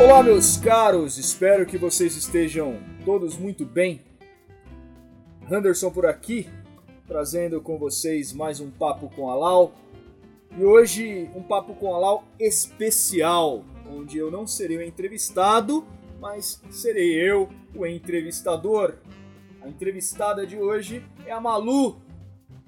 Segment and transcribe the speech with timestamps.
[0.00, 4.00] Olá, meus caros, espero que vocês estejam todos muito bem.
[5.50, 6.48] Henderson por aqui,
[7.04, 9.74] trazendo com vocês mais um Papo com a Lau.
[10.56, 15.84] E hoje, um Papo com a Lau especial, onde eu não serei o entrevistado,
[16.20, 18.94] mas serei eu o entrevistador.
[19.60, 22.00] A entrevistada de hoje é a Malu,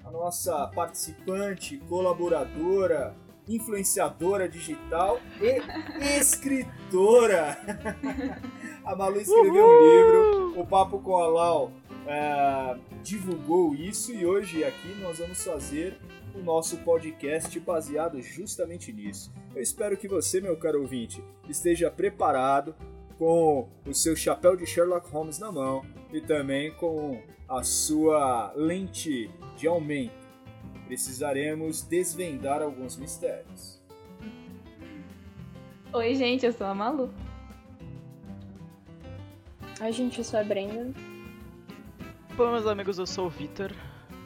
[0.03, 3.15] a nossa participante, colaboradora,
[3.55, 7.57] influenciadora digital e escritora.
[8.83, 9.71] a Malu escreveu Uhul!
[9.71, 11.71] um livro, o Papo com a Lau
[12.07, 15.97] é, divulgou isso e hoje aqui nós vamos fazer
[16.33, 19.31] o nosso podcast baseado justamente nisso.
[19.53, 22.73] Eu espero que você, meu caro ouvinte, esteja preparado
[23.17, 29.29] com o seu chapéu de Sherlock Holmes na mão e também com a sua lente
[29.57, 30.20] de aumento
[30.91, 33.81] precisaremos desvendar alguns mistérios.
[35.93, 37.09] Oi, gente, eu sou a Malu.
[39.81, 40.93] Oi, gente, eu sou a Brenda.
[42.35, 43.71] Bom, meus amigos, eu sou o Vitor.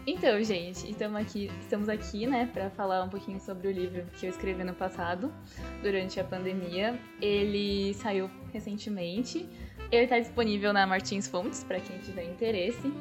[0.08, 4.26] Então, gente, estamos aqui, estamos aqui, né, para falar um pouquinho sobre o livro que
[4.26, 5.32] eu escrevi no passado,
[5.84, 7.00] durante a pandemia.
[7.22, 9.48] Ele saiu recentemente.
[9.92, 12.92] Ele está disponível na Martins Fontes, para quem tiver interesse.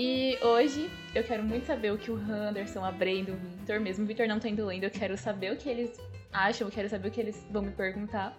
[0.00, 4.04] E hoje eu quero muito saber o que o Anderson, a Brenda, o Victor, mesmo
[4.04, 6.00] o Victor não tendo lendo, eu quero saber o que eles
[6.32, 8.32] acham, eu quero saber o que eles vão me perguntar.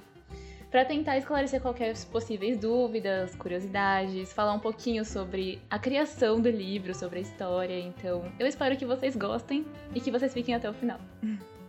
[0.71, 6.95] Para tentar esclarecer qualquer possíveis dúvidas, curiosidades, falar um pouquinho sobre a criação do livro,
[6.95, 7.77] sobre a história.
[7.77, 10.99] Então, eu espero que vocês gostem e que vocês fiquem até o final.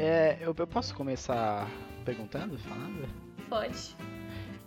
[0.00, 1.68] É, eu, eu posso começar
[2.04, 3.08] perguntando, falando?
[3.48, 3.96] Pode.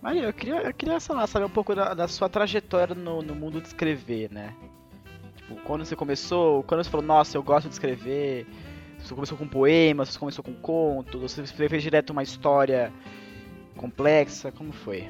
[0.01, 3.21] Maria, eu queria, eu queria sei lá, saber um pouco da, da sua trajetória no,
[3.21, 4.53] no mundo de escrever, né?
[5.35, 8.47] Tipo, quando você começou, quando você falou, nossa, eu gosto de escrever,
[8.97, 12.91] você começou com poemas, você começou com contos, você fez direto uma história
[13.77, 15.07] complexa, como foi?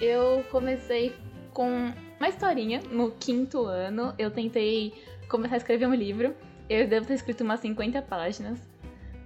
[0.00, 1.14] Eu comecei
[1.52, 4.94] com uma historinha no quinto ano, eu tentei
[5.28, 6.34] começar a escrever um livro,
[6.68, 8.58] eu devo ter escrito umas 50 páginas,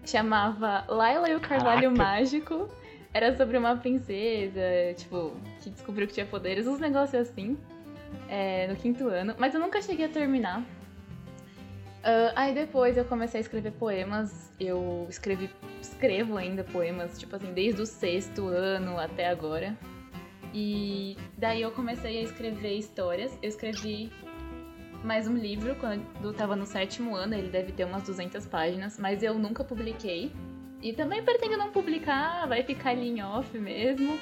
[0.05, 1.91] chamava Laila e o Carvalho.
[1.91, 2.69] Mágico,
[3.13, 4.61] era sobre uma princesa,
[4.97, 7.59] tipo, que descobriu que tinha poderes, uns negócios assim,
[8.29, 9.35] é, no quinto ano.
[9.39, 10.61] Mas eu nunca cheguei a terminar.
[11.99, 14.53] Uh, aí depois eu comecei a escrever poemas.
[14.59, 19.77] Eu escrevi, escrevo ainda poemas, tipo assim, desde o sexto ano até agora.
[20.55, 23.37] E daí eu comecei a escrever histórias.
[23.43, 24.13] Eu escrevi
[25.05, 28.99] mais um livro quando eu tava no sétimo ano, ele deve ter umas 200 páginas,
[28.99, 30.33] mas eu nunca publiquei.
[30.81, 34.19] E também pretendo não publicar, vai ficar ali em off mesmo.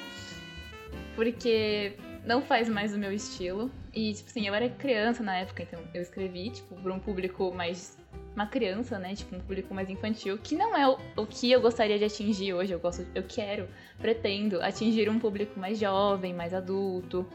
[1.15, 1.95] Porque
[2.25, 3.71] não faz mais o meu estilo.
[3.93, 7.51] E, tipo assim, eu era criança na época, então eu escrevi, tipo, para um público
[7.53, 7.97] mais.
[8.35, 9.15] Uma criança, né?
[9.15, 12.53] Tipo, um público mais infantil, que não é o, o que eu gostaria de atingir
[12.53, 12.71] hoje.
[12.71, 13.67] Eu gosto, eu quero,
[13.97, 17.25] pretendo atingir um público mais jovem, mais adulto.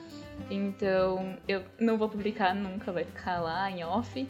[0.48, 4.28] Então, eu não vou publicar nunca, vai ficar lá em off.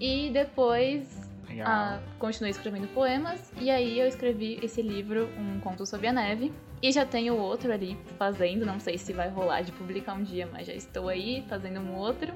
[0.00, 1.31] E depois
[1.64, 6.52] ah, continuei escrevendo poemas e aí eu escrevi esse livro, Um Conto Sob a Neve.
[6.82, 10.48] E já tenho outro ali fazendo, não sei se vai rolar de publicar um dia,
[10.52, 12.32] mas já estou aí fazendo um outro.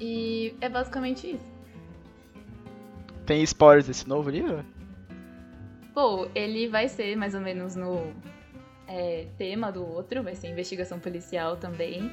[0.00, 1.58] E é basicamente isso.
[3.26, 4.64] Tem spoilers desse novo livro?
[5.92, 8.14] Pô, ele vai ser mais ou menos no
[8.86, 12.10] é, tema do outro, vai ser investigação policial também.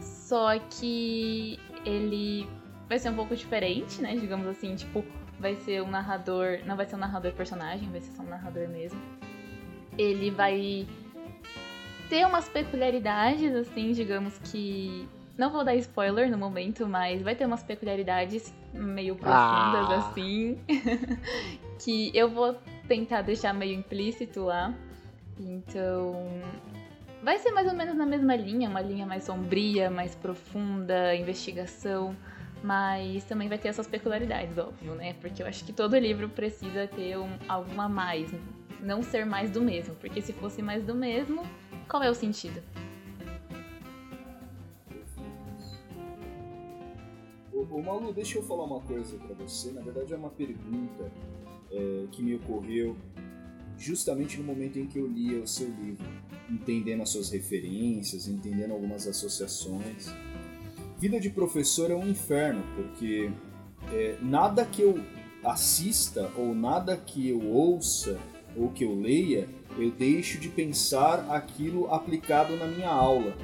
[0.00, 2.48] Só que ele
[2.88, 4.14] vai ser um pouco diferente, né?
[4.16, 5.04] Digamos assim, tipo,
[5.38, 6.60] vai ser um narrador.
[6.64, 9.00] Não vai ser um narrador personagem, vai ser só um narrador mesmo.
[9.98, 10.86] Ele vai
[12.08, 15.08] ter umas peculiaridades, assim, digamos que.
[15.36, 20.08] Não vou dar spoiler no momento, mas vai ter umas peculiaridades meio profundas, ah.
[20.08, 20.58] assim.
[21.78, 22.56] que eu vou
[22.88, 24.74] tentar deixar meio implícito lá.
[25.38, 26.26] Então.
[27.22, 32.14] Vai ser mais ou menos na mesma linha, uma linha mais sombria, mais profunda, investigação
[32.62, 35.14] mas também vai ter essas peculiaridades, óbvio, né?
[35.20, 38.30] Porque eu acho que todo livro precisa ter um, algo a mais,
[38.80, 41.42] não ser mais do mesmo, porque se fosse mais do mesmo,
[41.88, 42.62] qual é o sentido?
[47.76, 49.70] Ô, Malu, deixa eu falar uma coisa para você.
[49.70, 51.12] Na verdade, é uma pergunta
[51.70, 52.96] é, que me ocorreu
[53.76, 56.06] justamente no momento em que eu lia o seu livro,
[56.50, 60.06] entendendo as suas referências, entendendo algumas associações.
[60.98, 63.30] Vida de professor é um inferno, porque
[63.92, 64.98] é, nada que eu
[65.44, 68.18] assista ou nada que eu ouça
[68.56, 69.46] ou que eu leia,
[69.78, 73.36] eu deixo de pensar aquilo aplicado na minha aula.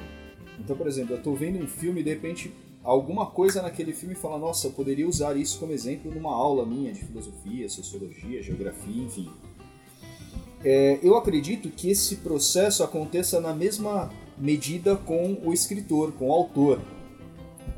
[0.59, 2.51] Então, por exemplo, eu estou vendo um filme e de repente
[2.83, 6.91] alguma coisa naquele filme fala, nossa, eu poderia usar isso como exemplo numa aula minha
[6.91, 9.29] de filosofia, sociologia, geografia, enfim.
[10.65, 16.31] É, eu acredito que esse processo aconteça na mesma medida com o escritor, com o
[16.31, 16.81] autor.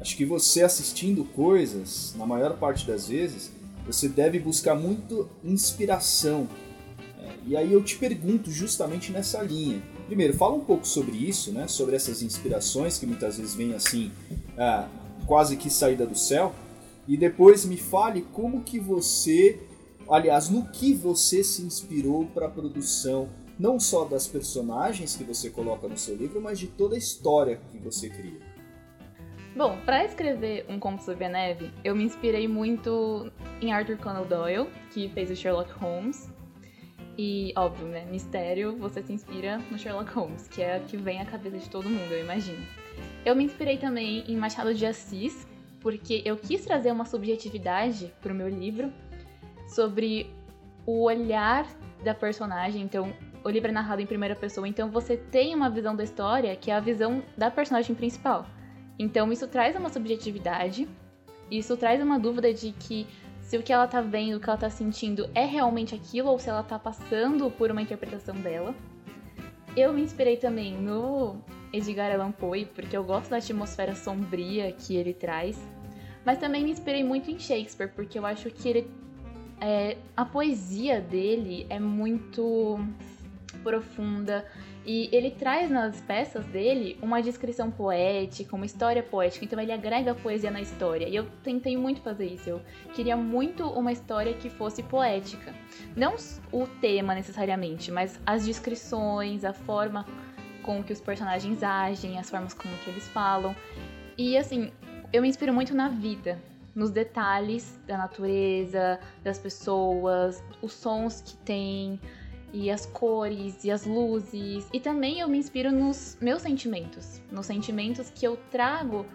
[0.06, 3.52] Acho que você assistindo coisas, na maior parte das vezes,
[3.88, 6.48] você deve buscar muito inspiração.
[7.20, 9.82] É, e aí eu te pergunto justamente nessa linha.
[10.06, 11.68] Primeiro, fala um pouco sobre isso, né?
[11.68, 14.12] Sobre essas inspirações que muitas vezes vêm assim,
[14.56, 14.88] ah,
[15.26, 16.54] quase que saída do céu.
[17.08, 19.60] E depois me fale como que você,
[20.08, 25.50] aliás, no que você se inspirou para a produção, não só das personagens que você
[25.50, 28.45] coloca no seu livro, mas de toda a história que você cria.
[29.56, 33.32] Bom, para escrever Um Conto Sobre a Neve, eu me inspirei muito
[33.62, 36.30] em Arthur Conan Doyle, que fez o Sherlock Holmes.
[37.18, 41.22] E, óbvio, né, mistério, você se inspira no Sherlock Holmes, que é o que vem
[41.22, 42.62] à cabeça de todo mundo, eu imagino.
[43.24, 45.48] Eu me inspirei também em Machado de Assis,
[45.80, 48.92] porque eu quis trazer uma subjetividade para o meu livro
[49.70, 50.30] sobre
[50.86, 51.66] o olhar
[52.04, 52.82] da personagem.
[52.82, 56.54] Então, o livro é narrado em primeira pessoa, então você tem uma visão da história
[56.58, 58.46] que é a visão da personagem principal.
[58.98, 60.88] Então isso traz uma subjetividade,
[61.52, 63.06] isso traz uma dúvida de que
[63.42, 66.40] se o que ela tá vendo, o que ela tá sentindo é realmente aquilo ou
[66.40, 68.74] se ela tá passando por uma interpretação dela.
[69.78, 71.38] Eu me inspirei também no
[71.72, 75.60] Edgar Allan Poe, porque eu gosto da atmosfera sombria que ele traz.
[76.26, 78.92] Mas também me inspirei muito em Shakespeare, porque eu acho que ele.
[79.62, 82.80] É, a poesia dele é muito
[83.64, 84.46] profunda
[84.86, 90.14] e ele traz nas peças dele uma descrição poética, uma história poética, então ele agrega
[90.14, 91.08] poesia na história.
[91.10, 92.50] E eu tentei muito fazer isso.
[92.50, 92.62] Eu
[92.94, 95.54] queria muito uma história que fosse poética.
[95.96, 96.16] Não
[96.52, 100.06] o tema necessariamente, mas as descrições, a forma
[100.62, 103.56] com que os personagens agem, as formas como que eles falam.
[104.16, 104.72] E assim,
[105.12, 106.40] eu me inspiro muito na vida,
[106.76, 112.00] nos detalhes da natureza, das pessoas, os sons que tem,
[112.56, 114.68] e as cores e as luzes.
[114.72, 119.06] E também eu me inspiro nos meus sentimentos, nos sentimentos que eu trago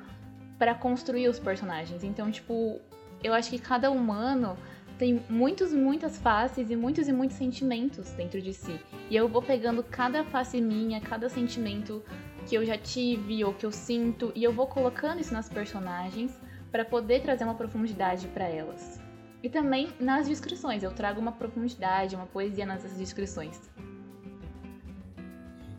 [0.58, 2.04] para construir os personagens.
[2.04, 2.78] Então, tipo,
[3.25, 4.58] eu acho que cada humano
[4.98, 8.78] tem muitos, muitas faces e muitos e muitos sentimentos dentro de si.
[9.08, 12.04] E eu vou pegando cada face minha, cada sentimento
[12.46, 16.38] que eu já tive ou que eu sinto e eu vou colocando isso nas personagens
[16.70, 19.00] para poder trazer uma profundidade para elas.
[19.42, 23.58] E também nas descrições, eu trago uma profundidade, uma poesia nas descrições.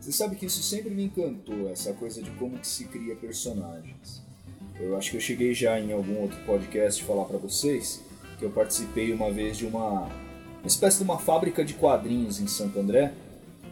[0.00, 4.20] Você sabe que isso sempre me encantou, essa coisa de como que se cria personagens.
[4.80, 8.02] Eu acho que eu cheguei já em algum outro podcast falar para vocês
[8.36, 12.48] que eu participei uma vez de uma, uma espécie de uma fábrica de quadrinhos em
[12.48, 13.12] Santo André.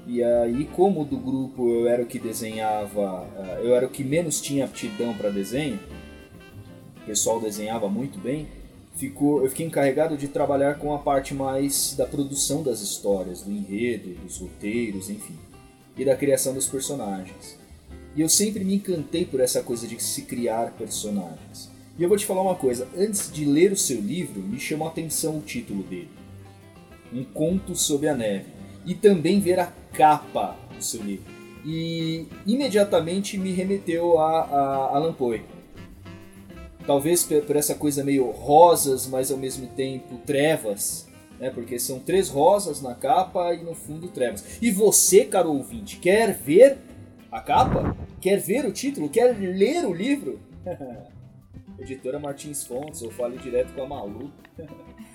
[0.06, 4.04] E aí, como do grupo eu era o que desenhava, eh, eu era o que
[4.04, 5.80] menos tinha aptidão para desenho,
[7.02, 8.48] o pessoal desenhava muito bem,
[8.96, 13.50] ficou, eu fiquei encarregado de trabalhar com a parte mais da produção das histórias, do
[13.50, 15.38] enredo, dos roteiros, enfim,
[15.96, 17.58] e da criação dos personagens.
[18.14, 21.70] E eu sempre me encantei por essa coisa de se criar personagens.
[21.98, 24.88] E eu vou te falar uma coisa, antes de ler o seu livro, me chamou
[24.88, 26.10] a atenção o título dele.
[27.12, 28.46] Um conto sobre a neve.
[28.86, 31.26] E também ver a capa do seu livro.
[31.64, 35.42] E imediatamente me remeteu a, a Alan Poe
[36.90, 41.06] talvez por essa coisa meio rosas, mas ao mesmo tempo trevas,
[41.38, 41.48] né?
[41.48, 44.44] Porque são três rosas na capa e no fundo trevas.
[44.60, 46.78] E você, caro ouvinte, quer ver
[47.30, 47.96] a capa?
[48.20, 49.08] Quer ver o título?
[49.08, 50.40] Quer ler o livro?
[51.80, 54.30] Editora Martins Fontes, eu falo direto com a Malu.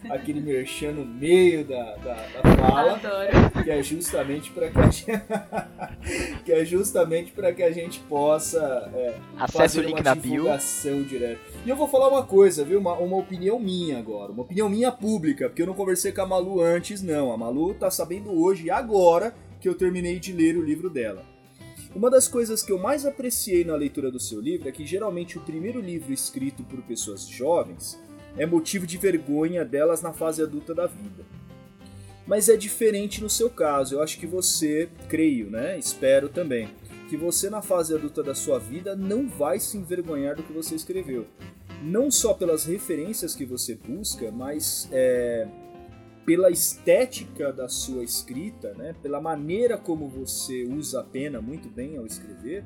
[0.10, 2.94] Aquele merchan no meio da, da, da fala.
[2.94, 3.64] Adoro.
[3.64, 5.06] Que é justamente para que a gente,
[6.46, 10.14] que é justamente para que a gente possa é, Acesse fazer o link uma na
[10.16, 10.32] bio.
[10.32, 11.42] divulgação direta.
[11.66, 12.80] E eu vou falar uma coisa, viu?
[12.80, 16.28] Uma, uma opinião minha agora, uma opinião minha pública, porque eu não conversei com a
[16.28, 17.32] Malu antes, não.
[17.32, 21.35] A Malu tá sabendo hoje e agora que eu terminei de ler o livro dela.
[21.96, 25.38] Uma das coisas que eu mais apreciei na leitura do seu livro é que geralmente
[25.38, 27.98] o primeiro livro escrito por pessoas jovens
[28.38, 31.24] é motivo de vergonha delas na fase adulta da vida.
[32.28, 33.96] Mas é diferente no seu caso.
[33.96, 35.80] Eu acho que você, creio, né?
[35.80, 36.68] Espero também,
[37.10, 40.76] que você na fase adulta da sua vida não vai se envergonhar do que você
[40.76, 41.26] escreveu.
[41.82, 45.48] Não só pelas referências que você busca, mas é,
[46.26, 51.98] pela estética da sua escrita, né, pela maneira como você usa a pena muito bem
[51.98, 52.64] ao escrever,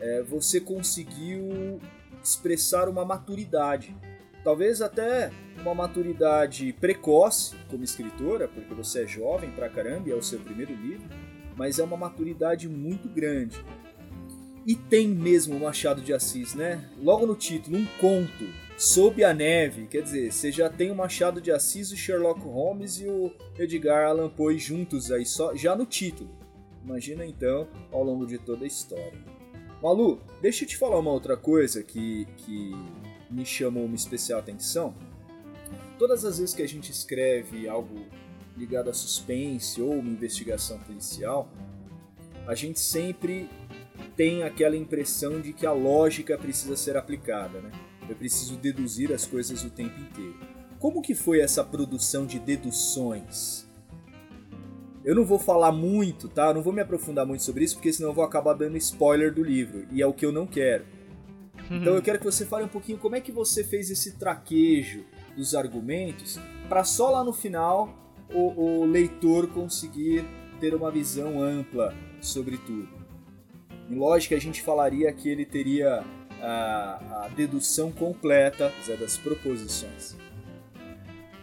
[0.00, 1.80] é, você conseguiu
[2.22, 3.96] expressar uma maturidade.
[4.42, 10.16] Talvez até uma maturidade precoce como escritora, porque você é jovem pra caramba e é
[10.16, 11.08] o seu primeiro livro,
[11.56, 13.64] mas é uma maturidade muito grande.
[14.66, 16.88] E tem mesmo o Machado de Assis, né?
[17.00, 18.44] Logo no título, um conto.
[18.76, 23.00] Sob a neve, quer dizer, você já tem o Machado de Assis, o Sherlock Holmes
[23.00, 26.30] e o Edgar Allan Poe juntos aí, só, já no título.
[26.84, 29.18] Imagina então ao longo de toda a história.
[29.80, 32.72] Malu, deixa eu te falar uma outra coisa que, que
[33.30, 34.94] me chamou uma especial atenção.
[35.98, 38.04] Todas as vezes que a gente escreve algo
[38.56, 41.48] ligado a suspense ou uma investigação policial,
[42.46, 43.48] a gente sempre
[44.16, 47.70] tem aquela impressão de que a lógica precisa ser aplicada, né?
[48.08, 50.38] Eu preciso deduzir as coisas o tempo inteiro.
[50.78, 53.66] Como que foi essa produção de deduções?
[55.04, 56.48] Eu não vou falar muito, tá?
[56.48, 59.32] Eu não vou me aprofundar muito sobre isso, porque senão eu vou acabar dando spoiler
[59.32, 60.84] do livro, e é o que eu não quero.
[61.70, 65.04] Então eu quero que você fale um pouquinho como é que você fez esse traquejo
[65.36, 67.96] dos argumentos para só lá no final
[68.32, 70.24] o, o leitor conseguir
[70.60, 72.88] ter uma visão ampla sobre tudo.
[73.90, 76.04] Em lógica, a gente falaria que ele teria
[76.42, 80.16] a, a dedução completa das proposições.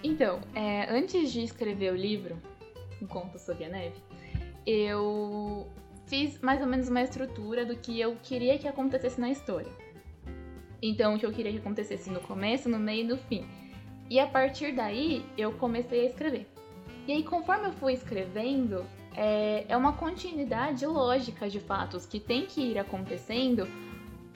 [0.04, 2.38] Então, é, antes de escrever o livro,
[3.02, 3.96] Um Conto Sob a Neve,
[4.66, 5.68] eu
[6.06, 9.72] fiz mais ou menos uma estrutura do que eu queria que acontecesse na história.
[10.82, 13.46] Então, o que eu queria que acontecesse no começo, no meio e no fim.
[14.10, 16.48] E a partir daí, eu comecei a escrever.
[17.08, 22.46] E aí, conforme eu fui escrevendo, é, é uma continuidade lógica de fatos que tem
[22.46, 23.68] que ir acontecendo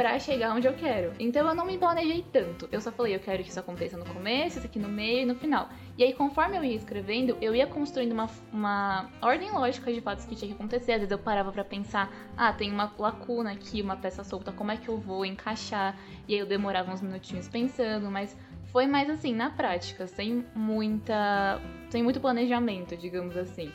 [0.03, 1.13] para chegar onde eu quero.
[1.17, 2.67] Então eu não me planejei tanto.
[2.69, 5.25] Eu só falei, eu quero que isso aconteça no começo, isso aqui no meio e
[5.25, 5.69] no final.
[5.97, 10.25] E aí, conforme eu ia escrevendo, eu ia construindo uma, uma ordem lógica de fatos
[10.25, 10.91] que tinha que acontecer.
[10.91, 14.73] Às vezes eu parava para pensar, ah, tem uma lacuna aqui, uma peça solta, como
[14.73, 15.97] é que eu vou encaixar?
[16.27, 18.35] E aí eu demorava uns minutinhos pensando, mas
[18.73, 21.61] foi mais assim, na prática, sem muita.
[21.89, 23.71] sem muito planejamento, digamos assim.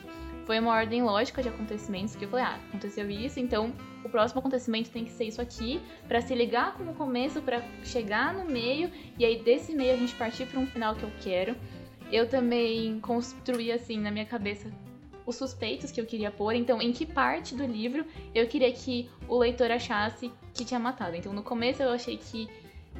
[0.49, 3.71] Foi uma ordem lógica de acontecimentos que eu falei, ah, aconteceu isso, então
[4.03, 7.61] o próximo acontecimento tem que ser isso aqui, para se ligar com o começo, para
[7.83, 8.89] chegar no meio,
[9.19, 11.55] e aí desse meio a gente partir para um final que eu quero.
[12.11, 14.71] Eu também construí assim na minha cabeça
[15.23, 18.03] os suspeitos que eu queria pôr, então em que parte do livro
[18.33, 21.15] eu queria que o leitor achasse que tinha matado.
[21.15, 22.49] Então no começo eu achei que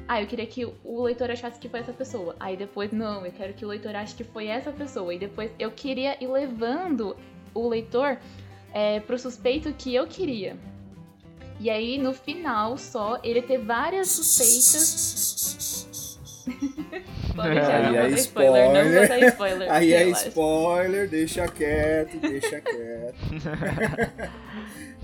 [0.06, 2.34] ah, eu queria que o leitor achasse que foi essa pessoa.
[2.38, 5.12] Aí depois, não, eu quero que o leitor ache que foi essa pessoa.
[5.12, 7.16] E depois eu queria ir levando
[7.54, 8.18] o leitor
[8.72, 10.56] é, pro suspeito que eu queria.
[11.58, 16.18] E aí, no final, só, ele ter várias suspeitas.
[17.34, 19.72] Não é spoiler, spoiler, não vou spoiler.
[19.72, 23.30] Aí é spoiler, deixa quieto, deixa quieto.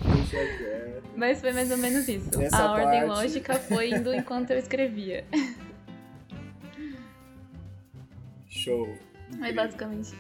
[0.03, 1.03] deixa quieto.
[1.17, 2.37] Mas foi mais ou menos isso.
[2.39, 2.87] Nessa a parte...
[2.87, 5.25] ordem lógica foi indo enquanto eu escrevia.
[8.49, 8.93] Show.
[9.43, 10.17] É basicamente isso.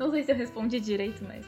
[0.00, 1.44] Não sei se eu respondi direito, mas.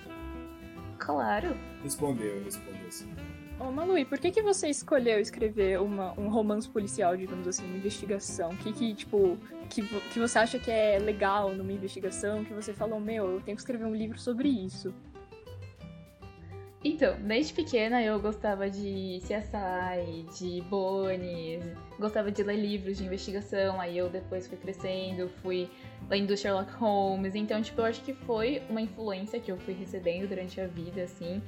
[0.99, 1.57] Claro.
[1.83, 3.11] Respondeu, respondeu sim.
[3.59, 7.65] Ô, Malu, e por que, que você escolheu escrever uma, um romance policial, digamos assim,
[7.65, 8.51] uma investigação?
[8.51, 9.39] O que, que, tipo,
[9.71, 12.45] que, que você acha que é legal numa investigação?
[12.45, 14.93] Que você falou, meu, eu tenho que escrever um livro sobre isso?
[16.85, 21.65] Então, desde pequena eu gostava de CSI, de Bones,
[21.99, 25.71] gostava de ler livros de investigação, aí eu depois fui crescendo, fui
[26.11, 30.29] lendo Sherlock Holmes, então, tipo, eu acho que foi uma influência que eu fui recebendo
[30.29, 31.41] durante a vida, assim.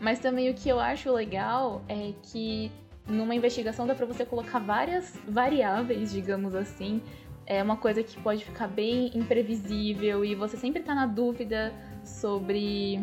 [0.00, 2.72] Mas também o que eu acho legal é que
[3.06, 7.00] numa investigação dá pra você colocar várias variáveis, digamos assim.
[7.46, 11.72] É uma coisa que pode ficar bem imprevisível e você sempre tá na dúvida
[12.04, 13.00] sobre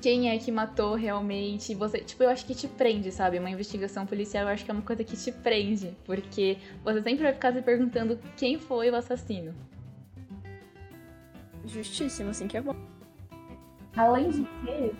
[0.00, 1.74] quem é que matou realmente.
[1.74, 3.38] Você, tipo, eu acho que te prende, sabe?
[3.38, 7.24] Uma investigação policial, eu acho que é uma coisa que te prende, porque você sempre
[7.24, 9.54] vai ficar se perguntando quem foi o assassino.
[11.64, 12.74] Justíssimo, assim que é bom.
[13.96, 14.92] Além de que,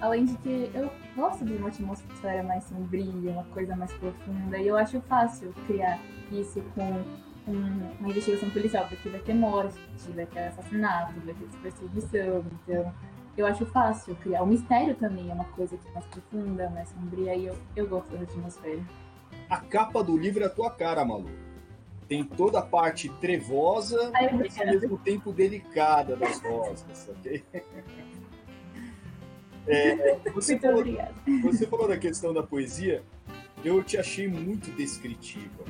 [0.00, 4.66] além de que eu gosto de uma atmosfera mais sombria, uma coisa mais profunda, e
[4.66, 6.00] eu acho fácil criar
[6.32, 7.04] isso com
[7.46, 9.76] uma investigação policial, porque vai ter morte,
[10.14, 12.94] vai ter assassinato, vai ter perseguição, então
[13.36, 14.42] eu acho fácil criar.
[14.42, 17.86] O mistério também é uma coisa que é mais profunda, mais sombria, e eu, eu
[17.86, 18.82] gosto da atmosfera.
[19.48, 21.30] A capa do livro é a tua cara, Malu.
[22.08, 27.42] Tem toda a parte trevosa, Ai, mas ao mesmo tempo delicada das rosas, ok?
[29.64, 31.14] É, você, muito falou, obrigada.
[31.40, 33.04] você falou da questão da poesia,
[33.64, 35.64] eu te achei muito descritiva.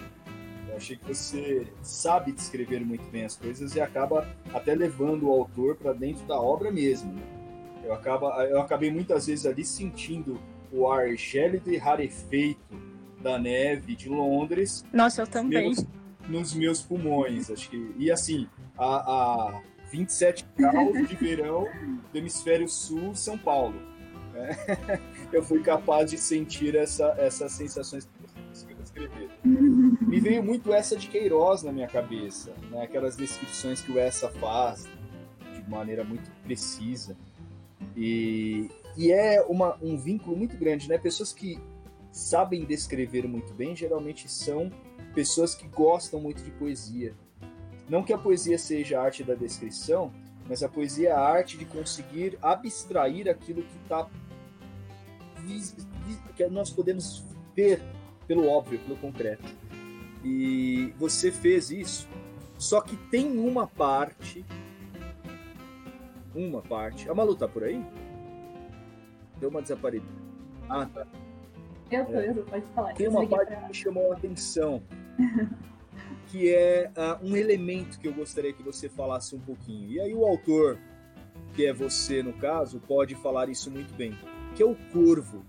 [0.67, 5.31] Eu achei que você sabe descrever muito bem as coisas e acaba até levando o
[5.31, 7.13] autor para dentro da obra mesmo.
[7.13, 7.42] Né?
[7.83, 10.41] Eu, acaba, eu acabei muitas vezes ali sentindo
[10.73, 12.61] o ar gélido e rarefeito
[13.21, 14.85] da neve de Londres.
[14.93, 15.63] Nossa, eu também.
[15.63, 15.87] Meus,
[16.29, 17.95] nos meus pulmões, acho que.
[17.99, 21.67] E assim, a, a 27 graus de verão
[22.13, 23.81] do hemisfério sul, São Paulo.
[24.35, 24.99] É.
[25.33, 28.23] eu fui capaz de sentir essa, essas sensações que.
[30.03, 32.83] Me veio muito essa de Queiroz na minha cabeça, né?
[32.83, 34.87] aquelas descrições que o Essa faz
[35.55, 37.17] de maneira muito precisa.
[37.97, 40.99] E, e é uma, um vínculo muito grande, né?
[40.99, 41.59] Pessoas que
[42.11, 44.71] sabem descrever muito bem geralmente são
[45.15, 47.15] pessoas que gostam muito de poesia.
[47.89, 50.13] Não que a poesia seja a arte da descrição,
[50.49, 54.09] mas a poesia é a arte de conseguir abstrair aquilo que está
[56.37, 57.25] que nós podemos
[57.55, 57.83] ver
[58.27, 59.45] pelo óbvio, pelo concreto.
[60.25, 62.09] E você fez isso,
[62.57, 64.45] só que tem uma parte
[66.35, 67.09] uma parte.
[67.09, 67.85] A Malu tá por aí?
[69.39, 70.13] Deu uma desaparecida.
[70.69, 71.07] Ah, tá.
[71.91, 72.95] Eu tô, eu tô, pode falar.
[72.95, 73.57] Tem uma parte pra...
[73.57, 74.83] que me chamou a atenção.
[76.29, 79.91] que é uh, um elemento que eu gostaria que você falasse um pouquinho.
[79.91, 80.79] E aí o autor,
[81.55, 84.17] que é você no caso, pode falar isso muito bem,
[84.55, 85.45] que é o corvo.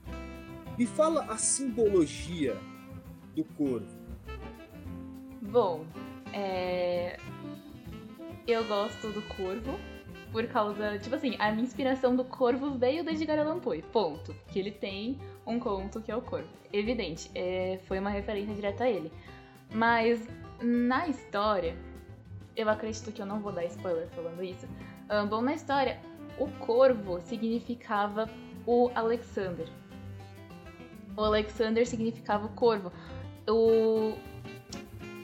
[0.77, 2.57] Me fala a simbologia
[3.33, 4.03] do corvo.
[5.41, 5.85] Bom,
[6.33, 7.17] é...
[8.45, 9.79] eu gosto do corvo
[10.33, 14.35] por causa, tipo assim, a minha inspiração do corvo veio do Edgar Allan Poe, ponto.
[14.47, 16.49] Que ele tem um conto que é o corvo.
[16.73, 17.79] Evidente, é...
[17.87, 19.13] foi uma referência direta a ele.
[19.71, 20.27] Mas
[20.59, 21.77] na história,
[22.55, 24.67] eu acredito que eu não vou dar spoiler falando isso.
[25.07, 25.99] Um, bom, na história,
[26.39, 28.27] o corvo significava
[28.65, 29.67] o Alexander.
[31.15, 32.91] O Alexander significava o corvo.
[33.47, 34.17] O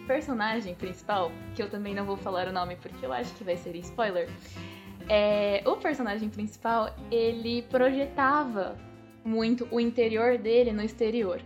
[0.05, 3.57] personagem principal, que eu também não vou falar o nome porque eu acho que vai
[3.57, 4.29] ser spoiler,
[5.09, 8.77] é, o personagem principal, ele projetava
[9.25, 11.41] muito o interior dele no exterior.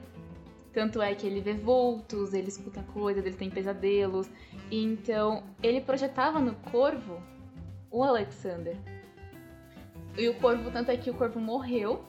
[0.74, 4.29] Tanto é que ele vê vultos, ele escuta coisas, ele tem pesadelos.
[4.70, 7.22] Então, ele projetava no corvo
[7.89, 8.75] o Alexander.
[10.17, 12.03] E o corvo, tanto é que o corvo morreu,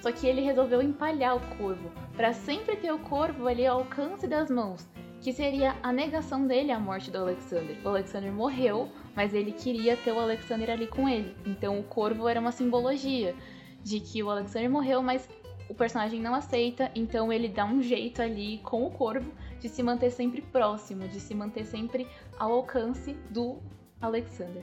[0.00, 4.26] só que ele resolveu empalhar o corvo, para sempre ter o corvo ali ao alcance
[4.26, 4.86] das mãos,
[5.20, 7.76] que seria a negação dele à morte do Alexander.
[7.84, 11.34] O Alexander morreu, mas ele queria ter o Alexander ali com ele.
[11.46, 13.34] Então o corvo era uma simbologia
[13.82, 15.28] de que o Alexander morreu, mas
[15.68, 19.82] o personagem não aceita, então ele dá um jeito ali com o corvo de se
[19.82, 22.06] manter sempre próximo, de se manter sempre
[22.38, 23.58] ao alcance do
[24.00, 24.62] Alexander.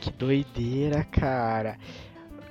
[0.00, 1.78] Que doideira, cara.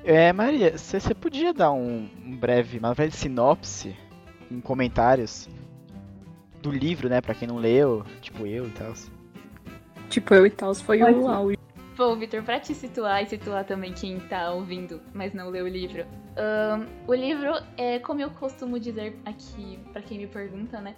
[0.04, 3.96] É, Maria, você podia dar um, um, breve, uma breve sinopse
[4.52, 5.50] em comentários
[6.62, 8.94] do livro, né, para quem não leu, tipo eu e tal.
[10.10, 11.58] Tipo eu e tal, foi o áudio.
[11.98, 15.68] Bom, Vitor, pra te situar e situar também quem tá ouvindo, mas não leu o
[15.68, 16.06] livro.
[16.36, 20.96] Um, o livro é, como eu costumo dizer aqui, para quem me pergunta, né?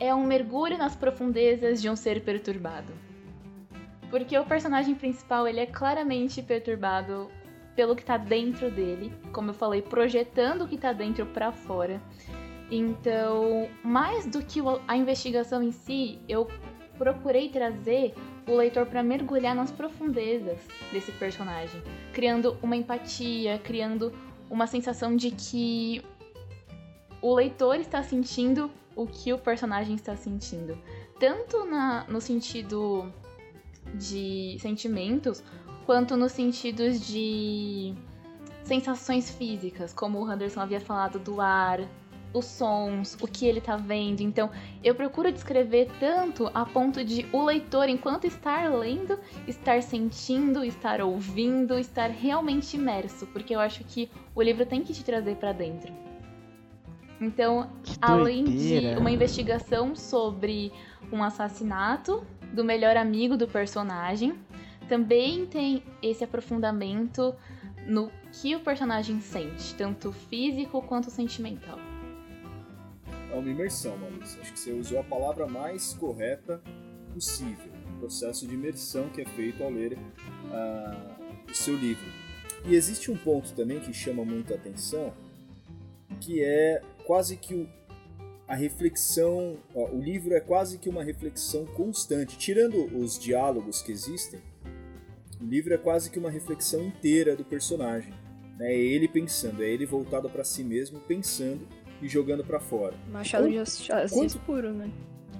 [0.00, 2.92] É um mergulho nas profundezas de um ser perturbado.
[4.08, 7.30] Porque o personagem principal, ele é claramente perturbado
[7.74, 12.00] pelo que tá dentro dele, como eu falei, projetando o que tá dentro para fora.
[12.70, 16.48] Então, mais do que a investigação em si, eu
[16.98, 18.14] procurei trazer
[18.46, 20.58] o leitor para mergulhar nas profundezas
[20.92, 21.82] desse personagem,
[22.12, 24.12] criando uma empatia, criando
[24.50, 26.02] uma sensação de que
[27.20, 30.78] o leitor está sentindo o que o personagem está sentindo,
[31.18, 33.12] tanto na, no sentido
[33.94, 35.42] de sentimentos,
[35.84, 37.94] quanto nos sentidos de
[38.64, 41.80] sensações físicas, como o Anderson havia falado do ar,
[42.38, 44.20] os sons, o que ele tá vendo.
[44.20, 44.50] Então,
[44.82, 51.00] eu procuro descrever tanto a ponto de o leitor, enquanto estar lendo, estar sentindo, estar
[51.00, 55.52] ouvindo, estar realmente imerso, porque eu acho que o livro tem que te trazer para
[55.52, 55.92] dentro.
[57.20, 57.70] Então,
[58.00, 60.70] além de uma investigação sobre
[61.10, 64.34] um assassinato do melhor amigo do personagem,
[64.86, 67.34] também tem esse aprofundamento
[67.86, 71.78] no que o personagem sente, tanto físico quanto sentimental
[73.36, 74.40] é uma imersão, Maurício.
[74.40, 76.60] Acho que você usou a palavra mais correta
[77.12, 77.72] possível.
[77.96, 82.06] O processo de imersão que é feito ao ler uh, o seu livro.
[82.64, 85.14] E existe um ponto também que chama muito a atenção,
[86.20, 87.68] que é quase que o,
[88.48, 89.58] a reflexão.
[89.74, 92.38] O livro é quase que uma reflexão constante.
[92.38, 94.40] Tirando os diálogos que existem,
[95.40, 98.12] o livro é quase que uma reflexão inteira do personagem.
[98.58, 98.72] Né?
[98.72, 101.66] É ele pensando, é ele voltado para si mesmo, pensando
[102.00, 102.94] e jogando para fora.
[103.10, 104.38] Machado de Assis quanto...
[104.40, 104.90] puro, né?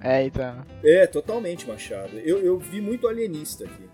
[0.01, 0.65] É, então.
[0.85, 2.19] É, totalmente Machado.
[2.19, 3.89] Eu, eu vi muito alienista aqui.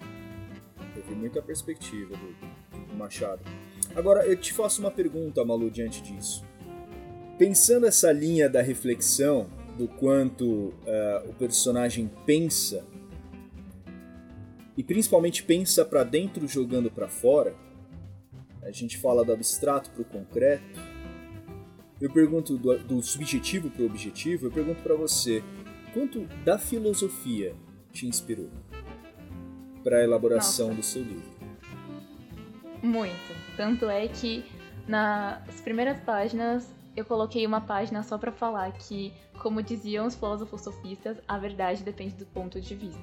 [0.96, 3.40] Eu vi muita perspectiva do, do Machado.
[3.94, 6.44] Agora, eu te faço uma pergunta, Malu, diante disso.
[7.38, 12.84] Pensando essa linha da reflexão, do quanto uh, o personagem pensa,
[14.76, 17.54] e principalmente pensa para dentro jogando para fora,
[18.62, 20.80] a gente fala do abstrato para o concreto,
[22.02, 25.42] eu pergunto do, do subjetivo para o objetivo, eu pergunto para você,
[25.94, 27.54] quanto da filosofia
[27.92, 28.50] te inspirou
[29.84, 30.80] para a elaboração Nossa.
[30.80, 31.30] do seu livro?
[32.82, 33.56] Muito.
[33.56, 34.44] Tanto é que
[34.88, 40.60] nas primeiras páginas eu coloquei uma página só pra falar que, como diziam os filósofos
[40.62, 43.00] sofistas, a verdade depende do ponto de vista.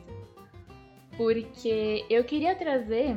[1.16, 3.16] Porque eu queria trazer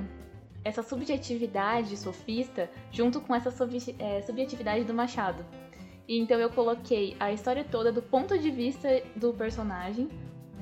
[0.65, 5.45] essa subjetividade sofista junto com essa subje- eh, subjetividade do Machado.
[6.19, 10.11] Então eu coloquei a história toda do ponto de vista do personagem,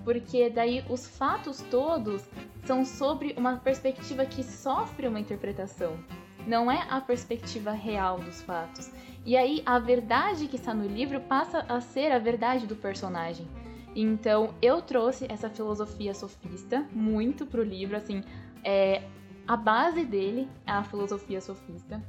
[0.04, 2.24] porque daí os fatos todos
[2.64, 5.98] são sobre uma perspectiva que sofre uma interpretação.
[6.46, 8.92] Não é a perspectiva real dos fatos.
[9.26, 13.48] E aí a verdade que está no livro passa a ser a verdade do personagem.
[13.94, 18.22] Então eu trouxe essa filosofia sofista muito pro livro, assim,
[18.62, 19.02] é,
[19.48, 22.00] a base dele é a filosofia sofista.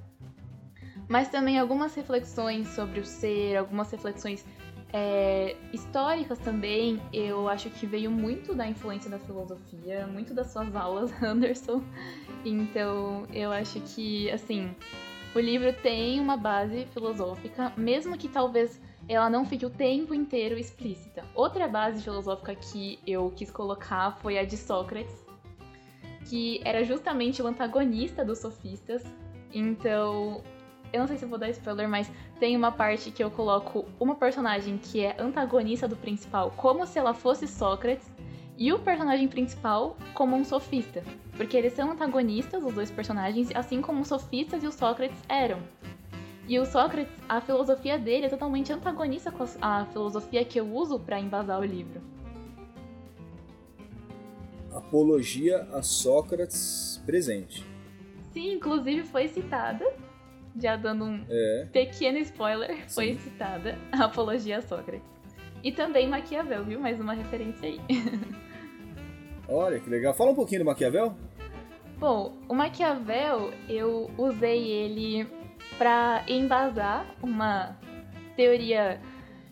[1.12, 4.46] Mas também algumas reflexões sobre o ser, algumas reflexões
[4.94, 10.74] é, históricas também, eu acho que veio muito da influência da filosofia, muito das suas
[10.74, 11.84] aulas, Anderson.
[12.46, 14.74] Então, eu acho que, assim,
[15.36, 20.58] o livro tem uma base filosófica, mesmo que talvez ela não fique o tempo inteiro
[20.58, 21.26] explícita.
[21.36, 25.26] Outra base filosófica que eu quis colocar foi a de Sócrates,
[26.30, 29.04] que era justamente o antagonista dos sofistas.
[29.54, 30.42] Então,
[30.92, 33.86] eu não sei se eu vou dar spoiler, mas tem uma parte que eu coloco
[34.00, 38.10] uma personagem que é antagonista do principal, como se ela fosse Sócrates,
[38.58, 41.04] e o personagem principal como um sofista.
[41.36, 45.60] Porque eles são antagonistas, os dois personagens, assim como os sofistas e os Sócrates eram.
[46.48, 51.00] E o Sócrates, a filosofia dele é totalmente antagonista com a filosofia que eu uso
[51.00, 52.02] para embasar o livro.
[54.74, 57.66] Apologia a Sócrates presente.
[58.32, 59.86] Sim, inclusive foi citada,
[60.60, 61.68] já dando um É.
[61.72, 63.20] pequeno spoiler, foi Sim.
[63.20, 65.08] citada a Apologia a Sócrates.
[65.64, 66.80] E também Maquiavel, viu?
[66.80, 67.80] Mais uma referência aí.
[69.48, 70.14] Olha que legal.
[70.14, 71.14] Fala um pouquinho do Maquiavel.
[71.98, 75.28] Bom, o Maquiavel, eu usei ele
[75.78, 77.78] para embasar uma
[78.36, 79.00] teoria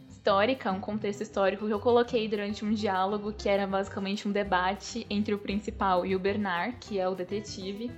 [0.09, 5.05] histórica, um contexto histórico que eu coloquei durante um diálogo que era basicamente um debate
[5.09, 7.91] entre o principal e o Bernard, que é o detetive.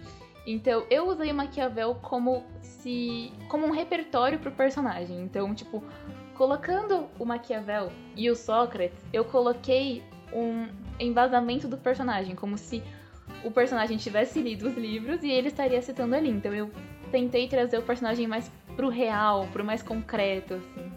[0.45, 5.21] Então, eu usei o Maquiavel como se como um repertório pro personagem.
[5.21, 5.83] Então, tipo,
[6.33, 10.67] colocando o Maquiavel e o Sócrates, eu coloquei um
[10.99, 12.81] embasamento do personagem, como se
[13.43, 16.29] o personagem tivesse lido os livros e ele estaria citando ali.
[16.29, 16.71] Então eu
[17.11, 20.91] tentei trazer o personagem mais pro real, pro mais concreto, assim.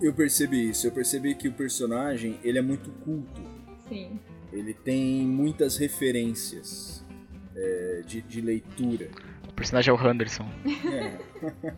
[0.00, 0.86] Eu percebi isso.
[0.86, 3.40] Eu percebi que o personagem ele é muito culto.
[3.88, 4.18] Sim.
[4.52, 7.01] Ele tem muitas referências
[7.56, 9.08] é, de, de leitura.
[9.48, 10.48] O personagem é o Henderson.
[10.92, 11.18] É.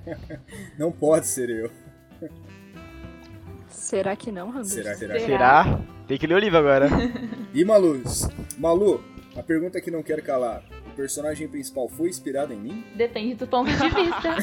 [0.79, 1.71] Não pode ser eu.
[3.69, 4.65] Será que não, Randall?
[4.65, 5.15] Será, será?
[5.15, 5.27] Será?
[5.27, 5.81] Será?
[6.07, 6.89] Tem que ler o livro agora.
[7.53, 8.03] E Malu?
[8.59, 9.05] Malu,
[9.37, 10.65] a pergunta que não quero calar.
[10.89, 12.85] O personagem principal foi inspirado em mim?
[12.97, 14.37] Depende do ponto de vista.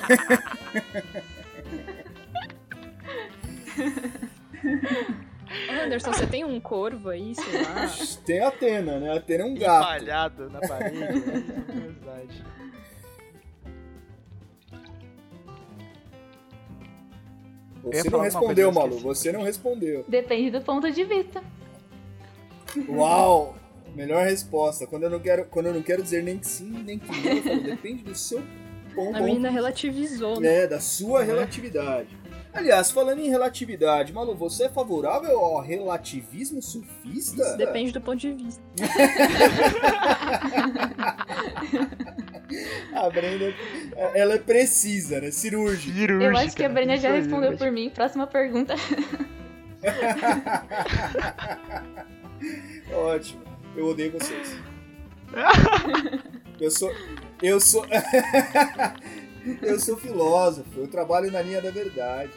[5.69, 7.91] Anderson, você tem um corvo aí, sei lá?
[8.25, 9.11] Tem a Atena, né?
[9.11, 9.83] A Atena é um gato.
[9.83, 10.99] Empalhado na parede.
[10.99, 11.11] né?
[11.67, 12.43] Verdade.
[17.83, 18.97] Eu ia Você não respondeu, Malu.
[18.99, 20.05] Você não respondeu.
[20.07, 21.43] Depende do ponto de vista.
[22.87, 23.55] Uau!
[23.95, 24.87] Melhor resposta.
[24.87, 27.31] Quando eu não quero, quando eu não quero dizer nem que sim, nem que não,
[27.31, 28.41] eu falo, depende do seu
[28.95, 29.17] ponto.
[29.17, 30.63] A menina relativizou, né?
[30.63, 32.20] É, da sua relatividade.
[32.53, 37.55] Aliás, falando em relatividade, Malu, você é favorável ao relativismo surfista?
[37.55, 38.61] Depende do ponto de vista.
[42.93, 43.53] A Brenda,
[44.13, 45.31] ela é precisa, né?
[45.31, 45.97] Cirúrgica.
[45.97, 46.25] Cirúrgica.
[46.25, 47.89] Eu acho que a Brenda já Isso respondeu por mim.
[47.89, 48.75] Próxima pergunta.
[52.93, 53.41] Ótimo.
[53.75, 54.55] Eu odeio vocês.
[56.59, 56.93] Eu sou.
[57.41, 57.83] Eu sou.
[59.61, 60.79] Eu sou filósofo.
[60.79, 62.33] Eu trabalho na linha da verdade.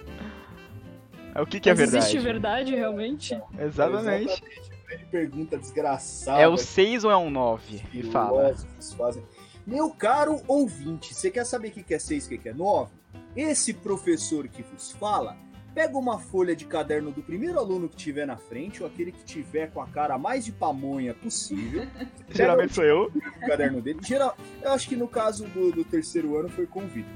[1.35, 1.99] É o que, que é verdade?
[1.99, 3.35] existe verdade, realmente?
[3.59, 4.33] Exatamente.
[4.33, 4.43] Exatamente.
[4.87, 6.40] Grande pergunta desgraçada.
[6.40, 7.83] É o 6 ou é um 9?
[7.93, 8.55] Me fala.
[8.97, 9.25] fazem.
[9.67, 12.55] Meu caro ouvinte, você quer saber o que é 6 e o que que é
[12.55, 12.93] 9?
[13.35, 15.37] Esse professor que vos fala,
[15.75, 19.25] pega uma folha de caderno do primeiro aluno que tiver na frente, ou aquele que
[19.25, 21.87] tiver com a cara mais de pamonha possível,
[22.31, 23.11] Geralmente sou eu.
[23.15, 23.99] o caderno dele.
[24.03, 27.13] Geral, eu acho que no caso do, do terceiro ano foi com o Vitor.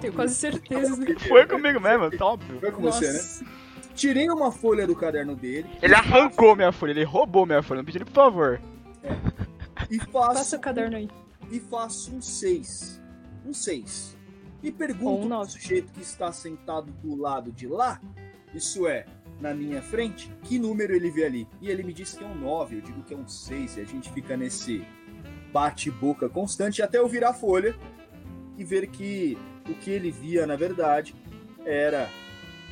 [0.00, 0.96] Tenho quase certeza.
[1.28, 2.60] Foi comigo mesmo, tá óbvio.
[2.60, 3.12] Foi com você, né?
[3.12, 3.44] Nossa.
[3.94, 7.78] Tirei uma folha do caderno dele Ele arrancou minha folha, ele roubou minha folha.
[7.78, 8.60] Não pedi ele, por favor.
[9.90, 11.08] e faço, Passa o caderno aí.
[11.50, 13.00] e faço um 6.
[13.44, 14.16] Um 6.
[14.62, 15.50] E pergunto ao nove.
[15.52, 18.00] sujeito que está sentado do lado de lá,
[18.54, 19.06] isso é,
[19.40, 21.48] na minha frente, que número ele vê ali.
[21.60, 23.80] E ele me diz que é um 9, eu digo que é um 6, e
[23.80, 24.84] a gente fica nesse
[25.52, 27.74] bate-boca constante até eu virar a folha
[28.56, 29.36] e ver que
[29.68, 31.14] o que ele via, na verdade,
[31.64, 32.08] era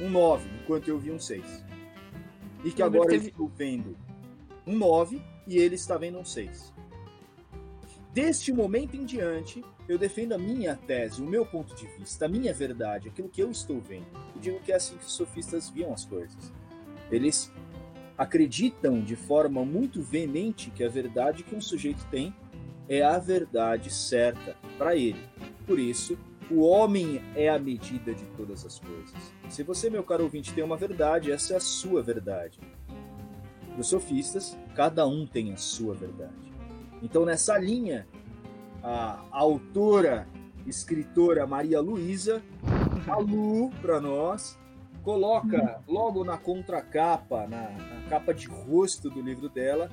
[0.01, 1.65] um 9, enquanto eu via um 6.
[2.65, 3.97] E que agora eu teve- estou vendo
[4.67, 6.73] um 9 e ele está vendo um 6.
[8.13, 12.29] Deste momento em diante, eu defendo a minha tese, o meu ponto de vista, a
[12.29, 14.07] minha verdade, aquilo que eu estou vendo.
[14.35, 16.53] Eu digo que é assim que os sofistas viam as coisas.
[17.09, 17.53] Eles
[18.19, 22.35] acreditam de forma muito veemente que a verdade que um sujeito tem
[22.89, 25.29] é a verdade certa para ele.
[25.65, 26.19] Por isso,
[26.51, 29.33] o homem é a medida de todas as coisas.
[29.49, 32.59] Se você, meu caro ouvinte, tem uma verdade, essa é a sua verdade.
[33.69, 36.50] Para os sofistas, cada um tem a sua verdade.
[37.03, 38.07] Então, nessa linha,
[38.83, 40.27] a autora,
[40.67, 42.43] escritora Maria Luísa,
[43.07, 44.59] a Lu, para nós,
[45.03, 49.91] coloca logo na contracapa, na, na capa de rosto do livro dela,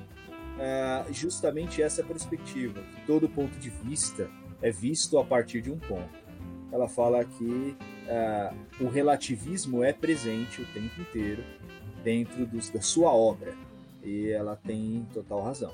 [0.60, 2.80] ah, justamente essa perspectiva.
[2.82, 4.28] que Todo ponto de vista
[4.60, 6.28] é visto a partir de um ponto.
[6.70, 7.76] Ela fala que
[8.08, 11.42] ah, o relativismo é presente o tempo inteiro
[12.04, 13.54] dentro dos- da sua obra.
[14.04, 15.72] E ela tem total razão.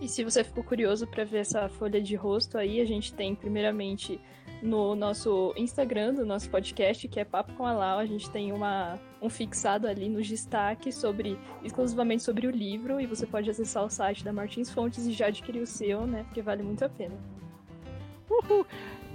[0.00, 3.34] E se você ficou curioso para ver essa folha de rosto aí, a gente tem
[3.34, 4.18] primeiramente
[4.62, 8.52] no nosso Instagram do nosso podcast, que é Papo com a Lau, a gente tem
[8.52, 13.84] uma, um fixado ali nos destaques sobre exclusivamente sobre o livro e você pode acessar
[13.84, 16.24] o site da Martins Fontes e já adquirir o seu, né?
[16.24, 17.14] Porque vale muito a pena.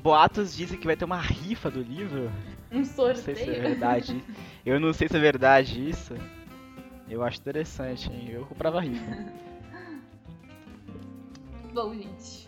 [0.02, 2.32] Boatos dizem que vai ter uma rifa do livro.
[2.71, 3.62] Um Não sei se é sorteio.
[3.62, 4.24] verdade.
[4.65, 6.13] Eu não sei se é verdade isso.
[7.10, 8.30] Eu acho interessante, hein?
[8.32, 9.44] Eu comprava a rifa.
[11.75, 12.47] Bom, gente.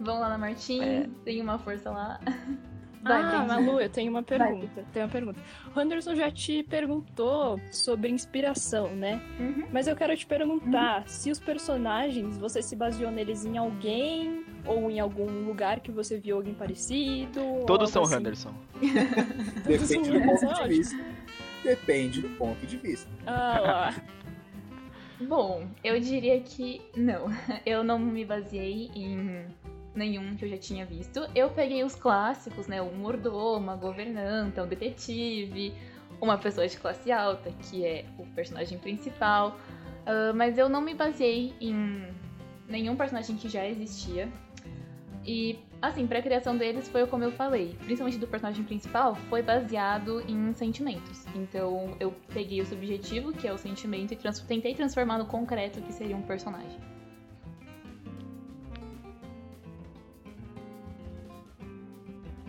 [0.00, 1.08] Vamos lá na Martins, É.
[1.24, 2.20] tem uma força lá.
[3.02, 3.44] Vai, ah.
[3.46, 4.84] Malu, eu tenho uma pergunta.
[4.92, 5.40] Tenho uma pergunta.
[5.74, 9.20] O Anderson já te perguntou sobre inspiração, né?
[9.38, 9.66] Uhum.
[9.70, 14.90] Mas eu quero te perguntar se os personagens, você se baseou neles em alguém ou
[14.90, 17.40] em algum lugar que você viu alguém parecido?
[17.66, 18.14] Todos são assim.
[18.14, 18.54] Henderson.
[19.66, 20.68] Depende do é ponto de ótimo.
[20.68, 21.04] vista.
[21.64, 23.10] Depende do ponto de vista.
[23.26, 23.94] Ah, lá.
[25.20, 27.26] Bom, eu diria que não.
[27.64, 29.46] Eu não me baseei em
[29.94, 31.20] nenhum que eu já tinha visto.
[31.34, 32.82] Eu peguei os clássicos, né?
[32.82, 35.72] O mordomo, uma governanta, um detetive,
[36.20, 39.56] uma pessoa de classe alta, que é o personagem principal.
[40.06, 42.08] Ah, mas eu não me baseei em
[42.68, 44.28] nenhum personagem que já existia.
[45.26, 47.74] E, assim, pra criação deles foi como eu falei.
[47.80, 51.24] Principalmente do personagem principal, foi baseado em sentimentos.
[51.34, 55.80] Então, eu peguei o subjetivo, que é o sentimento, e trans- tentei transformar no concreto,
[55.82, 56.78] que seria um personagem.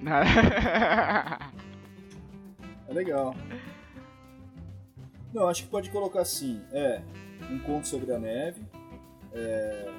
[2.88, 3.36] É legal.
[5.34, 7.02] Não, acho que pode colocar assim, é,
[7.52, 8.62] um conto sobre a neve.
[9.34, 9.91] é,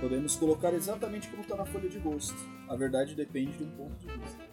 [0.00, 2.36] podemos colocar exatamente como está na folha de gosto.
[2.68, 4.44] A verdade depende de um ponto de vista.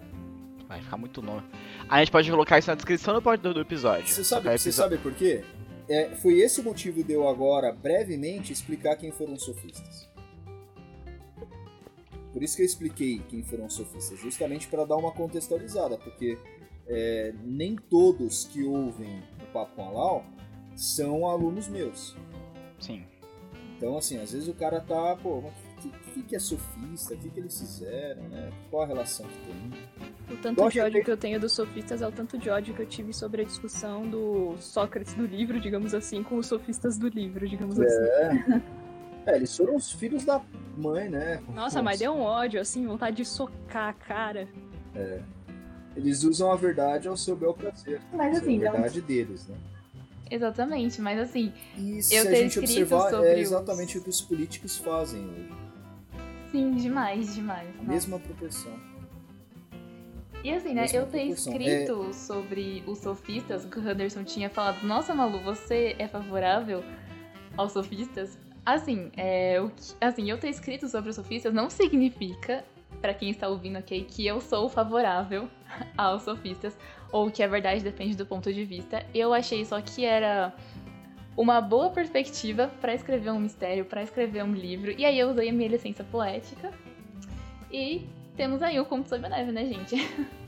[0.67, 1.43] Vai ficar muito nome.
[1.89, 4.07] A gente pode colocar isso na descrição do, do episódio.
[4.07, 5.43] Você sabe, você sabe por quê?
[5.89, 10.09] É, foi esse o motivo de eu agora, brevemente, explicar quem foram os sofistas.
[12.31, 16.37] Por isso que eu expliquei quem foram os sofistas, justamente para dar uma contextualizada, porque
[16.87, 20.25] é, nem todos que ouvem o Papo com a Lau
[20.75, 22.15] são alunos meus.
[22.79, 23.05] Sim.
[23.83, 27.15] Então, assim, às vezes o cara tá, pô, mas o que, que, que é sofista?
[27.15, 28.49] O que, que eles fizeram, né?
[28.71, 30.33] Qual a relação que tem?
[30.33, 32.49] O tanto Gosto de ódio de- que eu tenho dos sofistas é o tanto de
[32.49, 36.47] ódio que eu tive sobre a discussão do Sócrates do livro, digamos assim, com os
[36.47, 38.61] sofistas do livro, digamos assim.
[39.25, 40.41] É, eles foram os filhos da
[40.77, 41.41] mãe, né?
[41.55, 44.49] Nossa, mas deu um ódio, assim, vontade de socar a cara.
[45.95, 48.01] Eles usam a verdade ao seu bel prazer.
[48.11, 49.55] Mas assim, é a verdade deles, né?
[50.33, 54.03] Exatamente, mas assim, E se Eu a gente escrito observar, sobre é os- exatamente o
[54.03, 55.49] que os políticos fazem hoje.
[56.51, 57.69] sim, demais, demais.
[57.79, 58.73] A mesma proporção.
[60.43, 61.53] E assim, né, Mesma eu ter proporção.
[61.53, 66.83] escrito sobre os sofistas, que o Henderson tinha falado, nossa, Malu, você é favorável
[67.55, 68.37] aos sofistas?
[68.65, 72.63] Assim, é, o que- assim, eu ter escrito sobre os sofistas não significa,
[73.01, 75.47] pra quem está ouvindo aqui, que eu sou favorável
[75.97, 76.77] aos sofistas,
[77.13, 79.05] ou que a verdade depende do ponto de vista.
[79.13, 80.51] Eu achei só que era
[81.37, 85.49] uma boa perspectiva pra escrever um mistério, pra escrever um livro, e aí eu usei
[85.49, 86.71] a minha licença poética,
[87.71, 89.95] e temos aí o Conto sobre a Neve, né, gente?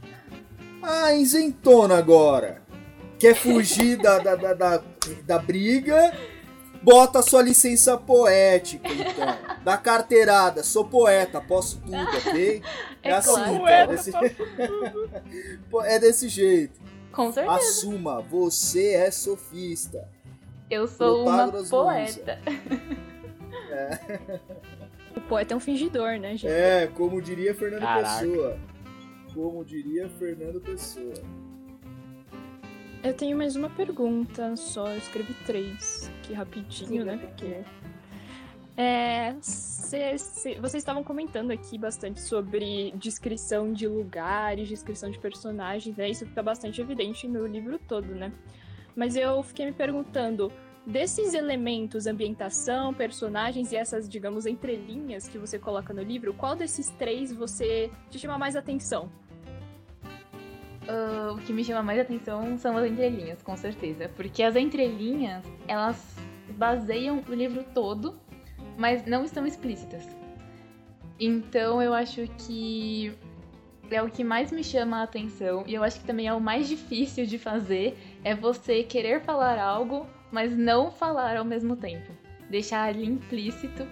[0.87, 2.61] Ah, isentona agora!
[3.17, 4.83] Quer fugir da, da, da, da,
[5.25, 6.13] da briga,
[6.85, 9.55] Bota sua licença poética, então.
[9.65, 10.61] Da carteirada.
[10.61, 11.97] Sou poeta, posso tudo,
[12.29, 12.61] ok?
[13.01, 13.63] É assim, claro.
[13.63, 14.11] cara, é desse...
[15.85, 16.79] É desse jeito.
[17.11, 17.55] Com certeza.
[17.55, 20.07] Assuma, você é sofista.
[20.69, 22.39] Eu sou uma Protágoras poeta.
[25.15, 26.47] O poeta é um fingidor, né, gente?
[26.47, 28.19] É, como diria Fernando Caraca.
[28.19, 28.59] Pessoa.
[29.33, 31.15] Como diria Fernando Pessoa.
[33.05, 37.17] Eu tenho mais uma pergunta só, eu escrevi três, aqui rapidinho, né?
[37.17, 37.63] Porque.
[38.75, 45.95] É, cê- cê- vocês estavam comentando aqui bastante sobre descrição de lugares, descrição de personagens,
[45.95, 46.09] né?
[46.09, 48.33] Isso fica bastante evidente no livro todo, né?
[48.95, 50.51] Mas eu fiquei me perguntando,
[50.83, 56.89] desses elementos, ambientação, personagens e essas, digamos, entrelinhas que você coloca no livro, qual desses
[56.89, 59.11] três você te chama mais atenção?
[60.87, 64.09] Ah, o que me chama mais atenção são as entrelinhas, com certeza.
[64.15, 66.15] Porque as entrelinhas, elas
[66.51, 68.19] baseiam o livro todo,
[68.77, 70.03] mas não estão explícitas.
[71.19, 73.13] Então eu acho que
[73.89, 76.41] é o que mais me chama a atenção e eu acho que também é o
[76.41, 82.11] mais difícil de fazer é você querer falar algo, mas não falar ao mesmo tempo.
[82.49, 83.87] Deixar ali implícito,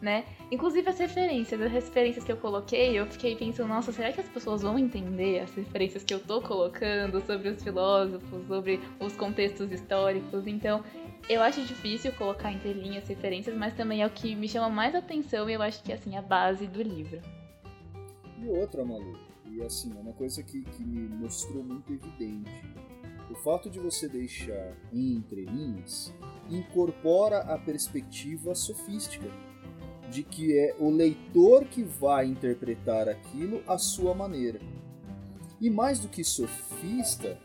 [0.00, 0.24] né?
[0.50, 4.28] Inclusive as referências, as referências que eu coloquei, eu fiquei pensando, nossa, será que as
[4.28, 9.72] pessoas vão entender as referências que eu tô colocando sobre os filósofos, sobre os contextos
[9.72, 10.46] históricos?
[10.46, 10.84] Então,
[11.28, 14.94] eu acho difícil colocar entre linhas referências, mas também é o que me chama mais
[14.94, 17.20] atenção e eu acho que é assim a base do livro.
[18.38, 19.18] E outra, Malu,
[19.50, 22.50] e assim, é uma coisa que, que me mostrou muito evidente.
[23.30, 26.12] O fato de você deixar em entrelinhas
[26.50, 29.26] incorpora a perspectiva sofística,
[30.10, 34.60] de que é o leitor que vai interpretar aquilo à sua maneira.
[35.60, 37.38] E mais do que sofista,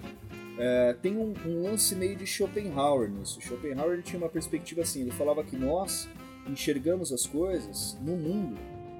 [0.57, 3.39] é, tem um, um lance meio de Schopenhauer nisso.
[3.41, 6.09] Schopenhauer ele tinha uma perspectiva assim, ele falava que nós
[6.47, 8.57] enxergamos as coisas no mundo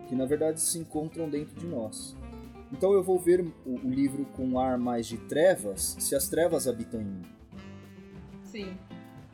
[0.10, 2.18] que na verdade se encontram dentro de nós.
[2.72, 6.28] Então eu vou ver o, o livro com um ar mais de trevas se as
[6.28, 7.22] trevas habitam em mim.
[8.44, 8.78] Sim,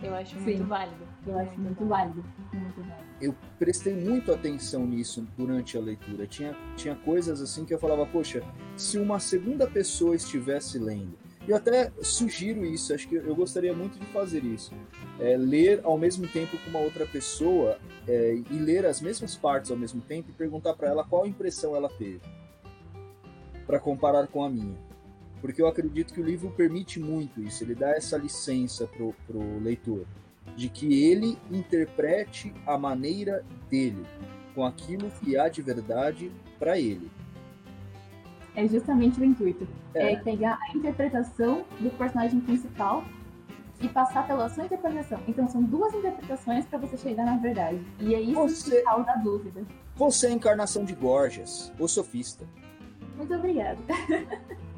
[0.03, 0.43] eu acho Sim.
[0.43, 1.04] muito válido.
[1.27, 2.23] Eu acho muito válido.
[2.53, 3.05] Muito válido.
[3.19, 6.27] Eu prestei muito atenção nisso durante a leitura.
[6.27, 8.43] Tinha, tinha coisas assim que eu falava, poxa,
[8.77, 11.17] se uma segunda pessoa estivesse lendo.
[11.47, 14.73] Eu até sugiro isso, acho que eu gostaria muito de fazer isso.
[15.19, 19.69] É, ler ao mesmo tempo com uma outra pessoa é, e ler as mesmas partes
[19.71, 22.21] ao mesmo tempo e perguntar para ela qual impressão ela teve.
[23.65, 24.75] Para comparar com a minha.
[25.39, 29.59] Porque eu acredito que o livro permite muito isso, ele dá essa licença pro, pro
[29.59, 30.05] leitor
[30.55, 34.05] de que ele interprete a maneira dele,
[34.53, 37.09] com aquilo que há de verdade para ele.
[38.55, 39.67] É justamente o intuito.
[39.93, 40.13] É.
[40.13, 40.15] É.
[40.17, 43.03] pegar a interpretação do personagem principal
[43.81, 45.19] e passar pela sua interpretação.
[45.27, 47.81] Então são duas interpretações para você chegar na verdade.
[47.99, 49.63] E é isso Você- que causa a dúvida.
[49.95, 52.45] Você é a encarnação de Gorgias, o sofista.
[53.17, 53.77] Muito obrigada.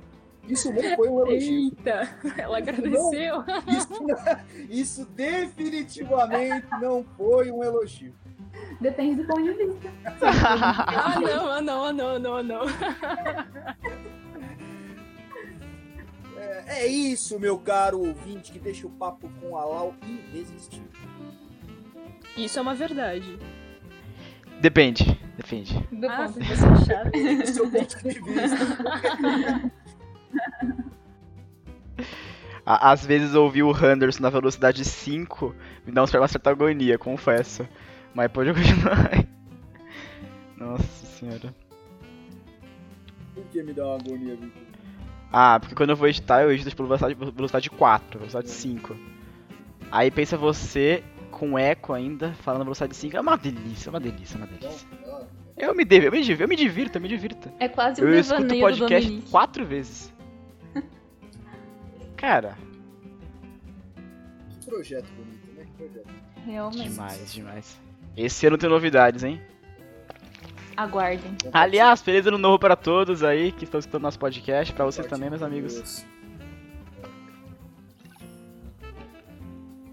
[0.48, 1.60] Isso não foi um elogio.
[1.66, 3.44] Eita, ela agradeceu.
[3.68, 3.90] Isso,
[4.70, 8.14] isso definitivamente não foi um elogio.
[8.82, 9.90] Depende do ponto de vista.
[10.90, 12.62] Ah, não, ah, não, ah, não, ah, não, ah, não.
[16.38, 19.96] É, é isso, meu caro ouvinte, que deixa o papo com a Lau
[20.34, 20.88] irresistível.
[22.36, 23.38] Isso é uma verdade.
[24.62, 25.74] Depende, depende.
[25.92, 27.10] Do Ah, ponto você achar.
[27.12, 29.72] Do seu ponto de vista.
[32.68, 37.66] A- Às vezes ouvir o Henderson na velocidade 5 me dá uma certa agonia, confesso.
[38.14, 39.26] Mas pode continuar.
[40.58, 41.54] Nossa senhora.
[43.34, 44.64] Por que me dá uma agonia, Victor?
[45.32, 48.96] Ah, porque quando eu vou editar, eu edito pela velocidade, velocidade 4, velocidade 5.
[49.92, 53.16] Aí pensa você com eco ainda, falando velocidade 5.
[53.16, 54.88] É uma delícia, é uma delícia, é uma delícia.
[55.56, 57.52] Eu me, devo, eu me, divirto, eu me divirto, eu me divirto.
[57.60, 60.14] É quase um Eu escuto do podcast quatro vezes.
[62.18, 62.58] Cara,
[64.50, 65.66] que projeto bonito, né?
[65.66, 66.08] Que projeto.
[66.46, 66.90] Realmente.
[66.90, 67.80] demais, demais.
[68.16, 69.42] Esse ano tem novidades, hein?
[70.76, 71.36] Aguardem.
[71.54, 75.30] Aliás, feliz ano novo para todos aí que estão escutando nosso podcast, para vocês também,
[75.30, 76.06] meus amigos.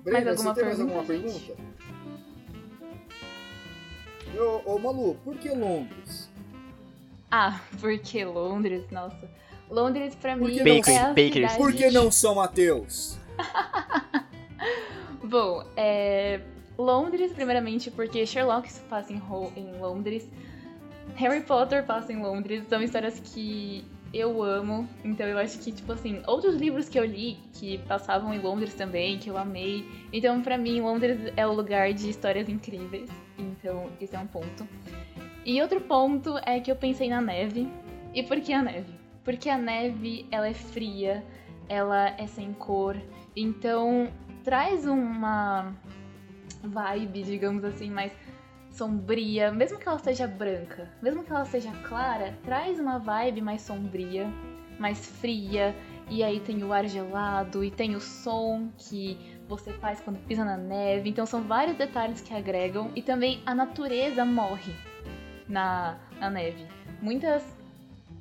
[0.02, 1.52] Brenda, Mais alguma você tem mais pergunta, alguma gente?
[1.52, 1.74] pergunta?
[4.66, 6.30] Ô, ô, Malu, por que Londres?
[7.30, 9.30] Ah, porque Londres, nossa.
[9.74, 10.64] Londres pra mim é a
[11.08, 11.56] Bakers, cidade...
[11.56, 13.18] Por que não São Mateus?
[15.22, 16.40] Bom, é...
[16.78, 19.20] Londres, primeiramente, porque Sherlock se passa em,
[19.56, 20.28] em Londres.
[21.16, 22.64] Harry Potter passa em Londres.
[22.68, 24.88] São histórias que eu amo.
[25.04, 28.74] Então eu acho que, tipo assim, outros livros que eu li que passavam em Londres
[28.74, 29.84] também, que eu amei.
[30.12, 33.08] Então, pra mim, Londres é o lugar de histórias incríveis.
[33.36, 34.68] Então, esse é um ponto.
[35.44, 37.68] E outro ponto é que eu pensei na neve.
[38.12, 39.03] E por que a neve?
[39.24, 41.24] Porque a neve, ela é fria,
[41.68, 42.96] ela é sem cor.
[43.34, 44.08] Então,
[44.42, 45.74] traz uma
[46.62, 48.12] vibe, digamos assim, mais
[48.70, 53.62] sombria, mesmo que ela seja branca, mesmo que ela seja clara, traz uma vibe mais
[53.62, 54.28] sombria,
[54.78, 55.74] mais fria,
[56.10, 59.16] e aí tem o ar gelado e tem o som que
[59.48, 61.08] você faz quando pisa na neve.
[61.08, 64.74] Então são vários detalhes que agregam e também a natureza morre
[65.48, 66.66] na, na neve.
[67.00, 67.44] Muitas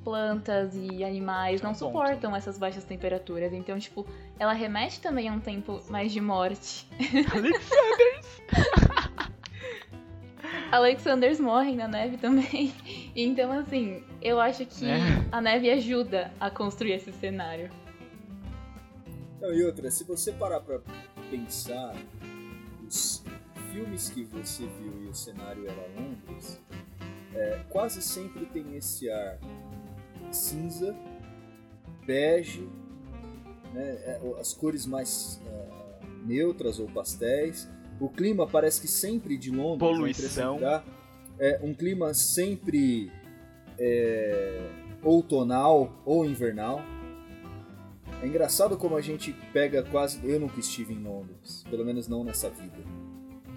[0.04, 3.52] plantas e animais não suportam essas baixas temperaturas.
[3.52, 4.06] Então, tipo,
[4.38, 6.86] ela remete também a um tempo mais de morte.
[7.34, 8.42] Alexanders!
[10.70, 12.72] Alexanders morrem na neve também.
[13.14, 14.98] Então, assim, eu acho que É.
[15.30, 17.70] a neve ajuda a construir esse cenário.
[19.40, 20.80] Não, e outra, se você parar pra
[21.30, 21.94] pensar,
[22.86, 23.24] os
[23.72, 26.60] filmes que você viu e o cenário era Londres,
[27.34, 29.38] é, quase sempre tem esse ar
[30.34, 30.94] cinza,
[32.06, 32.68] bege,
[33.72, 35.68] né, é, as cores mais é,
[36.24, 37.68] neutras ou pastéis.
[38.00, 40.82] O clima parece que sempre de Londres, impressão Poluição.
[41.38, 43.10] é um clima sempre
[43.78, 44.68] é,
[45.02, 46.82] outonal ou invernal.
[48.22, 50.18] É engraçado como a gente pega quase.
[50.26, 52.78] Eu nunca estive em Londres, pelo menos não nessa vida.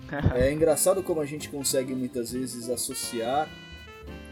[0.36, 3.49] É engraçado como a gente consegue muitas vezes associar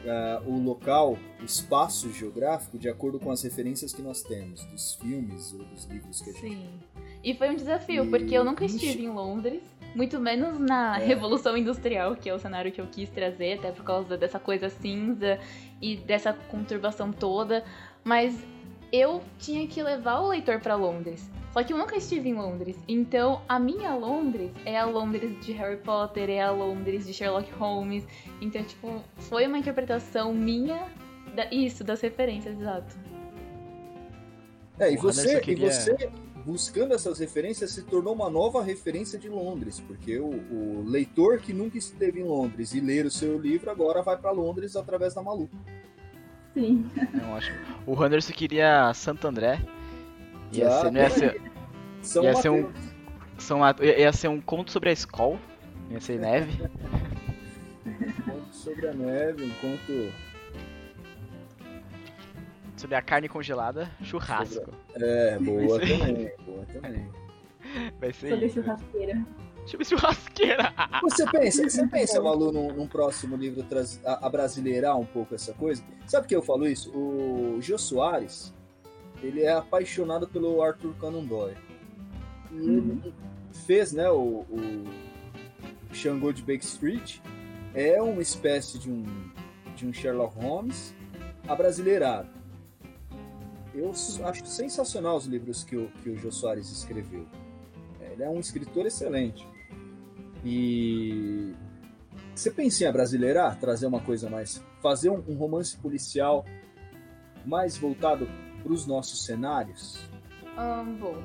[0.08, 4.96] ah, o local, o espaço geográfico, de acordo com as referências que nós temos, dos
[4.96, 6.42] filmes ou dos livros que a gente.
[6.56, 6.70] Sim.
[7.24, 8.76] E foi um desafio, E- porque eu nunca Ixi.
[8.76, 9.62] estive em Londres,
[9.96, 11.06] muito menos na É.
[11.06, 14.70] Revolução Industrial, que é o cenário que eu quis trazer, até por causa dessa coisa
[14.70, 15.40] cinza
[15.82, 17.64] e dessa conturbação toda.
[18.04, 18.36] Mas
[18.96, 21.30] eu tinha que levar o leitor pra Londres.
[21.52, 22.76] Só que eu nunca estive em Londres.
[22.88, 27.50] Então, a minha Londres é a Londres de Harry Potter, é a Londres de Sherlock
[27.54, 28.04] Holmes.
[28.42, 30.86] Então, tipo, foi uma interpretação minha.
[31.34, 32.96] Da, isso, das referências, exato.
[34.80, 36.10] É, e você, queria- e você,
[36.46, 41.54] buscando essas referências, se tornou uma nova referência de Londres, porque o, o leitor que
[41.54, 45.22] nunca esteve em Londres e ler o seu livro agora vai para Londres através da
[45.22, 45.50] Malu.
[46.56, 46.90] Sim.
[47.86, 49.60] O Anderson queria Santo André.
[50.52, 51.42] Ia Já ser, não ia tem ser,
[52.02, 52.72] São Ia ser um-
[53.38, 55.38] são ia ser um conto sobre a escola.
[55.92, 56.64] Ia ser neve.
[57.86, 60.12] um conto sobre a neve, um conto.
[62.78, 64.72] Sobre a carne congelada, churrasco.
[64.96, 67.10] É, boa também, boa também.
[68.00, 68.62] Vai ser Sobre isso.
[68.62, 69.26] churrasqueira.
[69.66, 70.74] Sobre churrasqueira.
[71.02, 75.34] Você pensa, você pensa, Malu, num, num próximo livro traz- a, a brasileirar um pouco
[75.36, 75.84] essa coisa?
[76.08, 76.92] Sabe por que eu falo isso?
[76.96, 78.54] O Jô Soares,
[79.24, 81.58] ele é apaixonado pelo Arthur Conan Doyle.
[82.52, 83.14] E ele
[83.66, 84.84] fez, né, o, o
[85.92, 87.20] Xangô de Baker Street.
[87.74, 89.04] É uma espécie de um,
[89.76, 90.94] de um Sherlock Holmes
[91.48, 92.30] abrasileirado.
[93.74, 97.26] Eu acho sensacional os livros que o, que o Jô Soares escreveu.
[98.00, 99.46] É, Ele é um escritor excelente.
[100.46, 101.56] E
[102.36, 104.64] você pensa em abrasileirar, trazer uma coisa mais.
[104.82, 106.46] fazer um, um romance policial
[107.44, 108.28] mais voltado
[108.62, 110.00] para os nossos cenários?
[110.56, 111.22] Ahn, bom,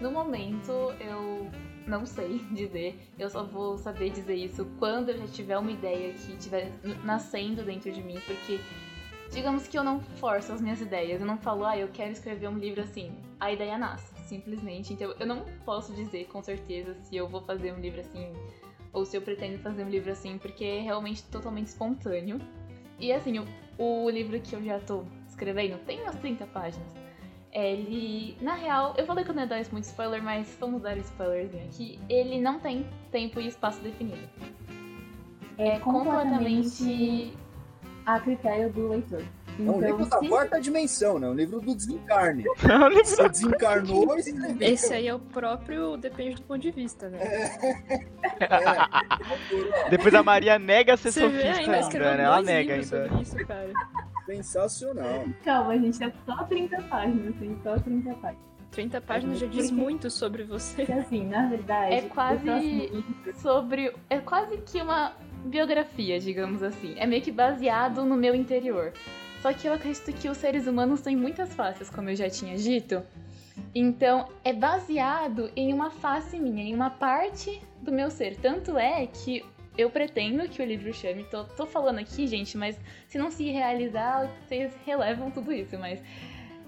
[0.00, 1.50] no momento eu
[1.86, 6.12] não sei dizer, eu só vou saber dizer isso quando eu já tiver uma ideia
[6.12, 6.70] que estiver
[7.02, 8.60] nascendo dentro de mim, porque
[9.30, 12.48] digamos que eu não forço as minhas ideias, eu não falo, ah, eu quero escrever
[12.48, 14.92] um livro assim, a ideia nasce, simplesmente.
[14.92, 18.32] Então eu não posso dizer com certeza se eu vou fazer um livro assim
[18.92, 22.40] ou se eu pretendo fazer um livro assim, porque é realmente totalmente espontâneo.
[22.98, 23.46] E assim, o,
[23.78, 26.94] o livro que eu já tô escrevendo tem umas 30 páginas.
[27.52, 30.96] Ele, na real, eu falei que eu não ia dar muito spoiler, mas vamos dar
[30.98, 32.00] spoilerzinho aqui.
[32.08, 34.28] Ele não tem tempo e espaço definido.
[35.56, 37.32] É completamente.
[38.06, 39.24] a critério do leitor.
[39.58, 41.28] É um Então, livro da se- quarta dimensão, né?
[41.28, 42.44] Um livro do desencarne.
[42.68, 44.56] É um livro- Você desencarnou e escreveu.
[44.68, 47.18] Esse aí é o próprio, depende do ponto de vista, né?
[47.22, 47.50] É,
[49.90, 52.22] Depois a Maria nega ser Você vê sofista ainda, ainda, né?
[52.24, 52.86] Ela nega ainda.
[53.08, 53.70] sobre isso, cara.
[54.26, 55.24] sensacional.
[55.44, 58.44] Calma, a gente tá só 30 páginas, tem só 30 páginas.
[58.70, 60.84] 30 páginas já diz muito sobre você.
[60.84, 63.94] Porque assim, na verdade, É quase- o sobre.
[64.10, 65.12] É quase que uma
[65.44, 66.94] biografia, digamos assim.
[66.96, 68.92] É meio que baseado no meu interior.
[69.44, 72.56] Só que eu acredito que os seres humanos têm muitas faces, como eu já tinha
[72.56, 73.02] dito.
[73.74, 78.36] Então, é baseado em uma face minha, em uma parte do meu ser.
[78.36, 79.44] Tanto é que
[79.76, 81.24] eu pretendo que o livro chame.
[81.24, 85.78] Tô, tô falando aqui, gente, mas se não se realizar, vocês relevam tudo isso.
[85.78, 86.02] Mas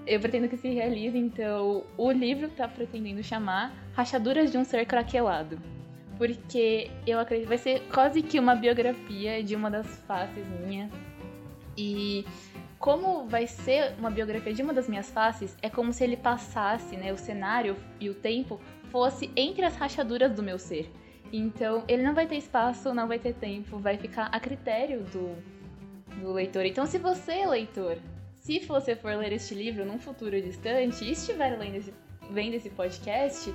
[0.06, 4.84] eu pretendo que se realize, então o livro tá pretendendo chamar Rachaduras de um Ser
[4.84, 5.58] Craquelado.
[6.18, 10.90] Porque eu acredito vai ser quase que uma biografia de uma das faces minha.
[11.74, 12.24] E
[12.87, 16.97] como vai ser uma biografia de uma das minhas faces, é como se ele passasse,
[16.97, 18.61] né, o cenário e o tempo
[18.93, 20.89] fosse entre as rachaduras do meu ser.
[21.32, 25.34] Então, ele não vai ter espaço, não vai ter tempo, vai ficar a critério do,
[26.20, 26.64] do leitor.
[26.64, 27.99] Então, se você, leitor,
[28.37, 31.93] se você for ler este livro num futuro distante e estiver lendo esse,
[32.30, 33.53] vendo esse podcast,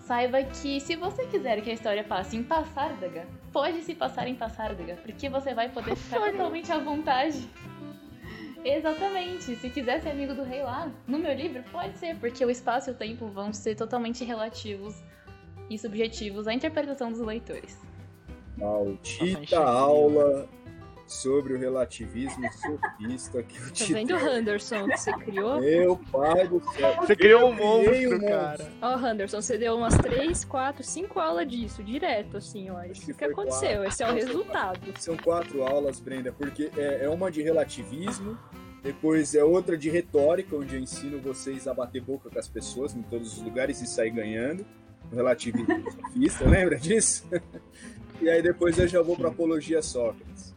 [0.00, 4.34] saiba que se você quiser que a história passe em Passárdaga, pode se passar em
[4.34, 7.48] Passárdaga, porque você vai poder ficar totalmente à vontade.
[8.64, 9.56] Exatamente.
[9.56, 12.90] Se quiser ser amigo do rei lá, no meu livro, pode ser, porque o espaço
[12.90, 14.94] e o tempo vão ser totalmente relativos
[15.70, 17.78] e subjetivos à interpretação dos leitores.
[18.56, 20.48] Maldita aula
[21.06, 25.60] sobre o relativismo sofista que eu Tá te vendo, Henderson, que você criou?
[25.60, 26.96] Meu pai do céu.
[26.96, 28.72] Você criou um monstro, um cara.
[28.82, 32.82] Ó, Henderson, você deu umas 3, 4, 5 aulas disso, direto, assim, ó.
[32.82, 33.88] Isso que que aconteceu, quatro.
[33.88, 34.80] esse é o resultado.
[34.98, 38.36] São quatro aulas, Brenda, porque é, é uma de relativismo,
[38.82, 42.94] depois é outra de retórica, onde eu ensino vocês a bater boca com as pessoas
[42.94, 44.66] em todos os lugares e sair ganhando.
[45.12, 47.24] O relativismo sofista, lembra disso?
[48.18, 50.55] E aí depois eu já vou para apologia Sócrates.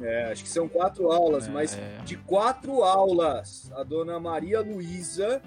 [0.00, 1.98] É, acho que são quatro aulas, mas É.
[2.04, 5.40] de quatro aulas, a dona Maria Luísa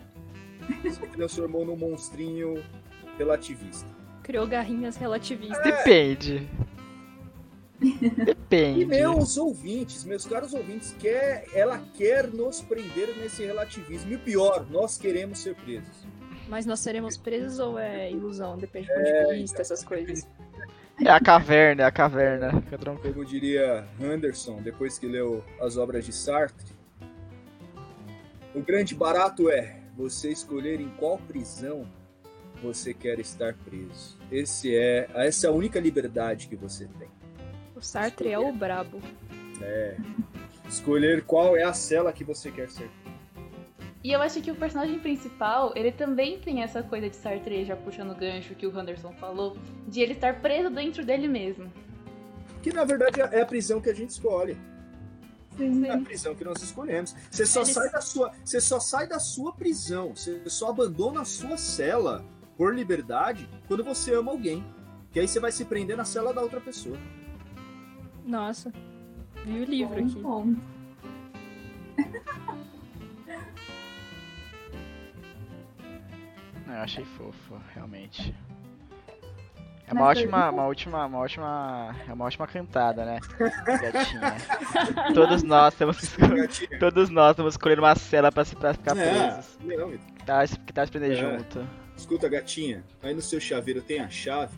[0.92, 2.64] se transformou num monstrinho
[3.18, 3.88] relativista.
[4.24, 5.64] Criou garrinhas relativistas.
[5.64, 6.48] Depende.
[8.26, 8.82] Depende.
[8.82, 14.12] E meus ouvintes, meus caros ouvintes, quer, ela quer nos prender nesse relativismo.
[14.12, 16.06] E o pior, nós queremos ser presos.
[16.50, 18.58] Mas nós seremos presos ou é ilusão?
[18.58, 20.28] Depende do ponto de vista, essas coisas.
[21.06, 22.62] É a caverna, é a caverna.
[22.62, 23.14] Fica tranquilo.
[23.14, 26.74] Como diria Anderson, depois que leu as obras de Sartre,
[28.54, 31.88] o grande barato é você escolher em qual prisão
[32.62, 34.18] você quer estar preso.
[34.32, 37.08] Esse é, essa é a única liberdade que você tem.
[37.76, 39.00] O Sartre é o brabo.
[40.68, 42.90] Escolher qual é a cela que você quer ser.
[44.04, 47.76] E eu acho que o personagem principal, ele também tem essa coisa de Sartre, já
[47.76, 51.72] puxando o gancho que o Henderson falou, de ele estar preso dentro dele mesmo.
[52.64, 54.58] Que na verdade é a prisão que a gente escolhe.
[55.58, 55.86] Sim.
[55.86, 57.14] É a prisão que nós escolhemos.
[57.30, 61.22] Você só Eles- sai da sua, você só sai da sua prisão, você só abandona
[61.22, 62.24] a sua cela
[62.56, 64.64] por liberdade quando você ama alguém.
[65.12, 66.98] Que aí você vai se prender na cela da outra pessoa.
[68.26, 68.72] Nossa.
[69.46, 70.22] Vi o livro Bom aqui.
[70.22, 70.62] ponto.
[76.70, 78.34] Eu achei fofo, realmente.
[79.88, 83.20] É Mas uma ótima, uma última, uma ótima, é uma ótima cantada, né?
[83.66, 84.36] Gatinha.
[85.16, 89.32] Todos nós temos que escolher, todos nós temos que escolher uma cela pra ficar É,
[89.32, 89.58] presos.
[89.64, 91.16] não, Que tá, que tá se prender É.
[91.16, 91.68] junto.
[91.98, 92.84] escuta, gatinha.
[93.02, 94.56] Aí no seu chaveiro tem a chave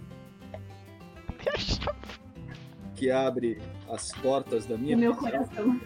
[2.96, 3.60] que abre
[3.90, 5.80] as portas da minha meu coração.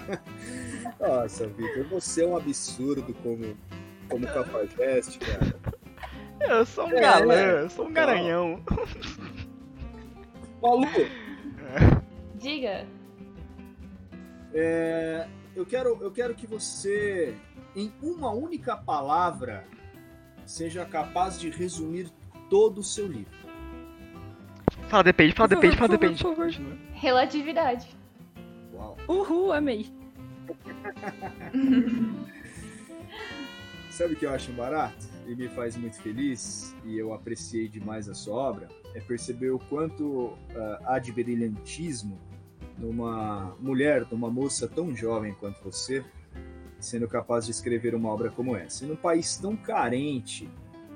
[0.98, 3.56] Nossa, Vitor, você é um absurdo como,
[4.08, 5.54] como cafajeste, cara.
[6.40, 7.62] Eu sou um É, galã, é.
[7.62, 8.62] eu sou um garanhão.
[10.62, 10.86] Malu,
[12.36, 12.86] Diga,
[14.54, 17.34] É, eu, quero, eu quero que você,
[17.76, 19.64] em uma única palavra,
[20.44, 22.10] seja capaz de resumir
[22.50, 23.32] todo o seu livro.
[24.88, 26.78] Fala depende, fala depende, fala por depende.
[26.92, 27.96] relatividade.
[28.74, 28.96] Uau.
[29.08, 29.86] Uhul, amei.
[33.92, 35.06] Sabe o que eu acho barato?
[35.26, 39.58] E me faz muito feliz, e eu apreciei demais a sua obra, é perceber o
[39.58, 42.18] quanto ah, há de brilhantismo
[42.78, 46.02] numa mulher, numa moça tão jovem quanto você,
[46.80, 48.82] sendo capaz de escrever uma obra como essa.
[48.82, 50.48] E num país tão carente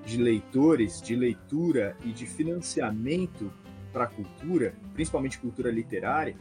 [0.02, 3.52] de leitores, de leitura e de financiamento
[3.92, 6.34] para a cultura, principalmente cultura literária,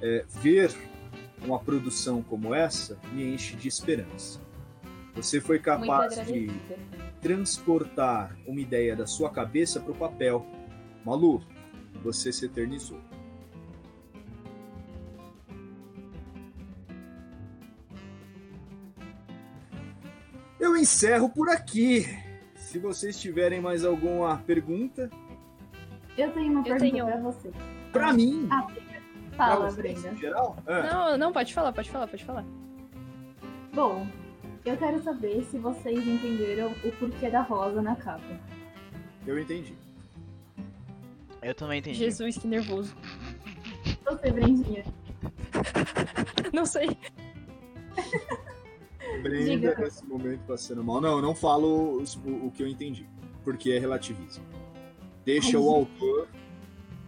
[0.00, 0.72] é, ver
[1.44, 4.49] uma produção como essa me enche de esperança.
[5.20, 6.50] Você foi capaz de
[7.20, 10.46] transportar uma ideia da sua cabeça para o papel.
[11.04, 11.42] Malu,
[12.02, 12.98] você se eternizou.
[20.58, 22.06] Eu encerro por aqui.
[22.54, 25.10] Se vocês tiverem mais alguma pergunta,
[26.16, 27.50] Eu tenho uma Eu pergunta pra você.
[27.92, 28.66] para mim, Ah,
[29.36, 30.16] fala, vocês Brenda.
[30.16, 32.44] geral, ah, Não, não, pode falar, pode falar, pode falar.
[33.72, 34.06] Bom,
[34.64, 38.40] eu quero saber se vocês entenderam o porquê da rosa na capa.
[39.26, 39.74] eu entendi.
[41.42, 41.98] Eu também entendi.
[41.98, 42.94] Jesus, que nervoso.
[44.04, 44.84] Você, Brendinha.
[46.52, 46.96] Não sei.
[49.22, 49.78] Brenda Diga.
[49.78, 51.00] nesse momento passando mal.
[51.00, 53.06] Não, eu não falo o, o que eu entendi,
[53.44, 54.44] porque é relativismo.
[55.24, 56.28] Deixa Ai, o autor.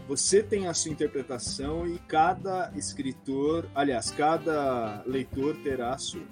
[0.08, 6.22] Você tem a sua interpretação e cada escritor, aliás, cada leitor terá a sua.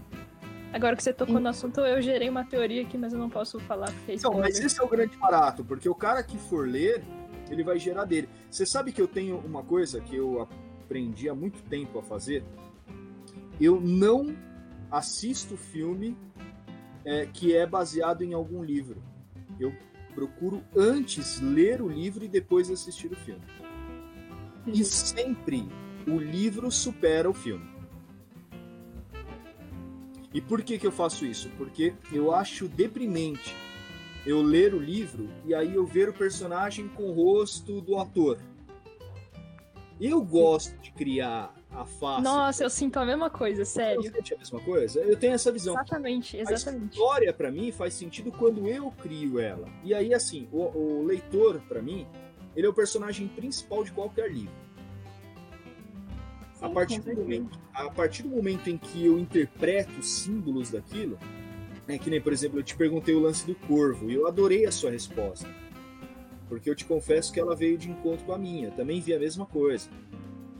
[0.73, 3.59] Agora que você tocou no assunto, eu gerei uma teoria aqui, mas eu não posso
[3.61, 4.55] falar porque é Então, spoiler.
[4.55, 7.03] mas esse é o grande barato, porque o cara que for ler,
[7.51, 8.29] ele vai gerar dele.
[8.49, 10.43] Você sabe que eu tenho uma coisa que eu
[10.85, 12.45] aprendi há muito tempo a fazer?
[13.61, 14.37] Eu não
[14.91, 16.17] assisto filme
[17.05, 19.03] é, que é baseado em algum livro.
[19.59, 19.75] Eu
[20.15, 23.43] procuro antes ler o livro e depois assistir o filme.
[24.67, 25.69] E sempre
[26.07, 27.69] o livro supera o filme.
[30.33, 31.49] E por que, que eu faço isso?
[31.57, 33.55] Porque eu acho deprimente
[34.25, 38.39] eu ler o livro e aí eu ver o personagem com o rosto do ator.
[40.01, 42.23] Eu gosto de criar a face.
[42.23, 44.03] Nossa, eu sinto a mesma coisa, sério.
[44.03, 45.01] Você sente a mesma coisa?
[45.01, 45.75] Eu tenho essa visão.
[45.75, 46.93] Exatamente, A exatamente.
[46.93, 49.69] história, pra mim, faz sentido quando eu crio ela.
[49.85, 52.07] E aí, assim, o, o leitor, pra mim,
[52.57, 54.55] ele é o personagem principal de qualquer livro.
[56.61, 61.19] A partir, do momento, a partir do momento em que eu interpreto os símbolos daquilo,
[61.89, 64.67] é que nem, por exemplo, eu te perguntei o lance do corvo e eu adorei
[64.67, 65.49] a sua resposta.
[66.49, 68.71] Porque eu te confesso que ela veio de encontro com a minha.
[68.73, 69.89] Também vi a mesma coisa.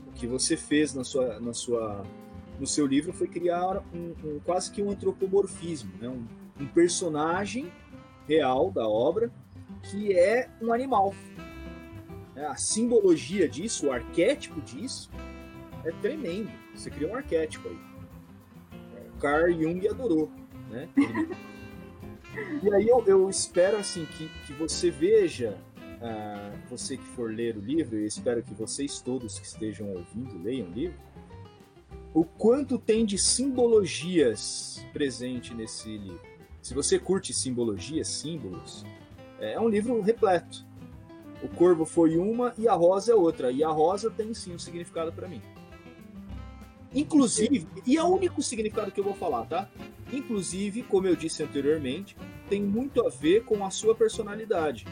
[0.07, 2.03] O que você fez na sua, na sua,
[2.59, 6.09] no seu livro foi criar um, um- quase que um antropomorfismo, né?
[6.09, 6.25] um,
[6.59, 7.71] um personagem
[8.27, 9.31] real da obra
[9.83, 11.13] que é um animal.
[12.35, 15.09] A simbologia disso, o arquétipo disso,
[15.85, 16.51] é tremendo.
[16.73, 17.79] Você cria um arquétipo aí.
[18.95, 20.31] É, Carl Jung adorou,
[20.69, 20.89] né?
[22.63, 25.57] E aí eu, eu espero assim que, que você veja,
[26.01, 30.41] ah, você que for ler o livro, e espero que vocês todos que estejam ouvindo
[30.41, 30.97] leiam o livro,
[32.13, 36.21] o quanto tem de simbologias presente nesse livro.
[36.61, 38.85] Se você curte simbologia, símbolos,
[39.39, 40.65] é um livro repleto.
[41.43, 43.51] O corvo foi uma e a rosa é outra.
[43.51, 45.41] E a rosa tem sim um significado para mim.
[46.93, 49.69] Inclusive, e é o único significado que eu vou falar, tá?
[50.11, 52.17] Inclusive, como eu disse anteriormente,
[52.49, 54.85] tem muito a ver com a sua personalidade.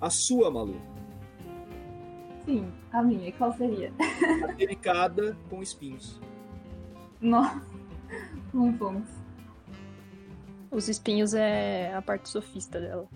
[0.00, 0.80] A sua, Malu.
[2.44, 3.92] Sim, a minha, qual seria?
[4.44, 6.20] A delicada com espinhos.
[7.20, 7.60] Nossa,
[8.54, 9.06] um ponto.
[10.70, 13.08] Os espinhos é a parte sofista dela.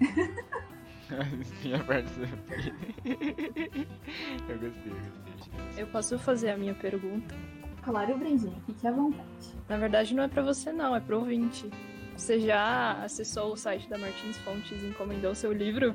[1.64, 2.10] Minha parte.
[3.04, 5.31] eu gostei, eu gostei.
[5.76, 7.34] Eu posso fazer a minha pergunta?
[7.82, 9.26] Claro, Brendinha, fique à vontade.
[9.68, 11.68] Na verdade, não é pra você, não, é pro ouvinte.
[12.16, 15.94] Você já acessou o site da Martins Fontes e encomendou seu livro?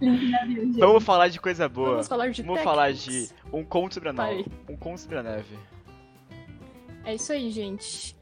[0.00, 0.78] Link na bio, gente.
[0.78, 1.90] Vamos falar de coisa boa.
[1.90, 4.46] Vamos falar de Vamos falar de um conto sobre a neve.
[4.68, 5.58] Um conto sobre a neve.
[7.04, 8.16] É isso aí, gente.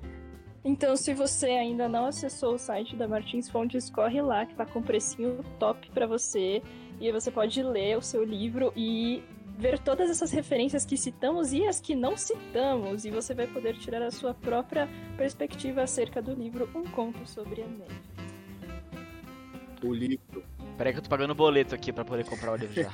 [0.64, 4.64] Então, se você ainda não acessou o site da Martins Fontes, corre lá que tá
[4.64, 6.62] com precinho top pra você.
[7.00, 9.22] E você pode ler o seu livro e
[9.58, 13.04] ver todas essas referências que citamos e as que não citamos.
[13.04, 17.62] E você vai poder tirar a sua própria perspectiva acerca do livro Um Conto sobre
[17.62, 17.94] a Neve.
[19.82, 20.42] O livro,
[20.78, 22.90] Peraí que eu tô pagando o boleto aqui pra poder comprar o livro já,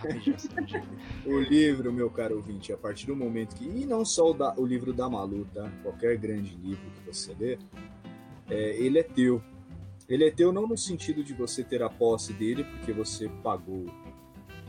[1.25, 3.65] o livro, meu caro ouvinte, a partir do momento que.
[3.65, 5.71] E não só o, da- o livro da Malu, tá?
[5.83, 7.59] Qualquer grande livro que você lê,
[8.51, 9.41] é, ele é teu.
[10.11, 13.87] Ele é teu não no sentido de você ter a posse dele porque você pagou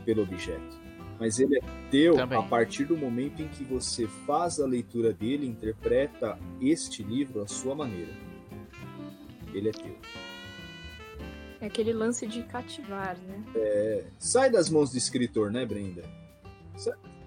[0.04, 0.80] pelo objeto.
[1.18, 2.38] Mas ele é teu Também.
[2.38, 7.48] a partir do momento em que você faz a leitura dele, interpreta este livro à
[7.48, 8.12] sua maneira.
[9.52, 9.96] Ele é teu.
[11.60, 14.04] É aquele lance de cativar, né?
[14.18, 16.02] Sai das mãos do escritor, né, Brenda?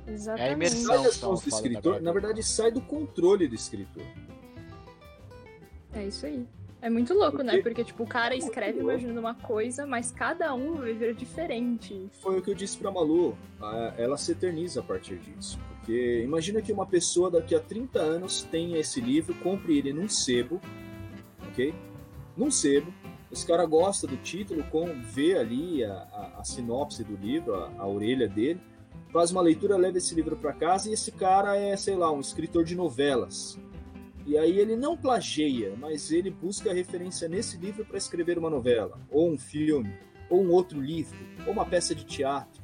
[0.08, 0.54] Exatamente.
[0.54, 0.96] imersão.
[0.96, 4.04] Sai das mãos do escritor, na verdade, sai do controle do escritor.
[5.94, 6.46] É isso aí.
[6.86, 7.54] É muito louco, né?
[7.54, 8.92] Porque- Porque, tipo, o cara escreve louco.
[8.92, 12.08] imaginando uma coisa, mas cada um vai ver diferente.
[12.22, 13.36] Foi o que eu disse pra Malu.
[13.98, 15.58] Ela se eterniza a partir disso.
[15.80, 20.08] Porque imagina que uma pessoa daqui a 30 anos tenha esse livro, compre ele num
[20.08, 20.62] sebo,
[21.48, 21.74] ok?
[22.38, 22.94] Num sebo.
[23.32, 27.72] Esse cara gosta do título, com, vê ali a, a- a sinopse do livro, a,
[27.80, 28.62] a orelha dele,
[29.12, 32.20] faz uma leitura, leva esse livro pra casa e esse cara é, sei lá, um
[32.20, 33.58] escritor de novelas.
[34.26, 39.00] E aí ele não plageia, mas ele busca referência nesse livro para escrever uma novela,
[39.10, 39.94] ou um filme,
[40.30, 42.64] ou um outro livro, ou uma peça de teatro.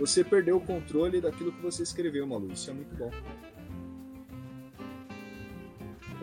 [0.00, 2.50] Você perdeu o controle daquilo que você escreveu, Malu.
[2.50, 3.10] Isso é muito bom.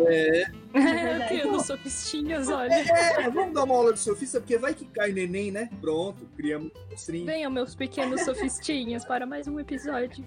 [0.02, 2.74] É, eu tenho sofistinhas, olha.
[2.74, 5.70] É, vamos dar uma aula de sofista, porque vai que cai neném, né?
[5.82, 7.26] Pronto, criamos um monstrinho.
[7.26, 10.26] Venham, meus pequenos sofistinhas, para mais um episódio.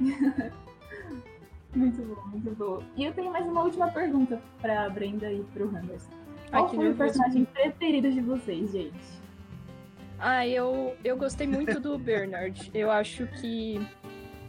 [1.76, 2.82] Muito bom, muito bom.
[2.96, 6.10] E eu tenho mais uma última pergunta pra Brenda e pro Anderson.
[6.50, 8.96] Ai, Qual foi o personagem preferido de vocês, gente?
[10.18, 12.70] Ah, eu, eu gostei muito do Bernard.
[12.72, 13.78] Eu acho que.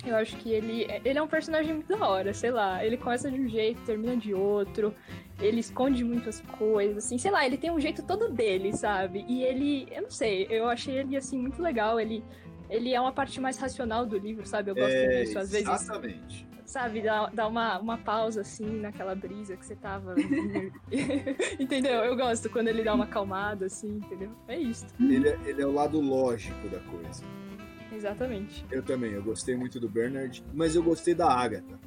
[0.05, 2.85] Eu acho que ele, ele é um personagem muito da hora, sei lá.
[2.85, 4.95] Ele começa de um jeito, termina de outro.
[5.37, 9.25] Ele esconde muitas coisas, assim, sei lá, ele tem um jeito todo dele, sabe?
[9.27, 11.99] E ele, eu não sei, eu achei ele, assim, muito legal.
[11.99, 12.23] Ele,
[12.69, 14.71] ele é uma parte mais racional do livro, sabe?
[14.71, 15.39] Eu gosto É, disso.
[15.39, 16.47] Às vezes, exatamente.
[16.65, 20.15] sabe, dá, dá uma, uma pausa, assim, naquela brisa que você tava.
[21.59, 22.03] entendeu?
[22.03, 24.31] Eu gosto quando ele dá uma acalmada, assim, entendeu?
[24.47, 24.85] É isso.
[24.99, 27.23] Ele é, ele é o lado lógico da coisa.
[27.91, 28.65] Exatamente.
[28.69, 31.79] Eu também, eu gostei muito do Bernard, mas eu gostei da Agatha.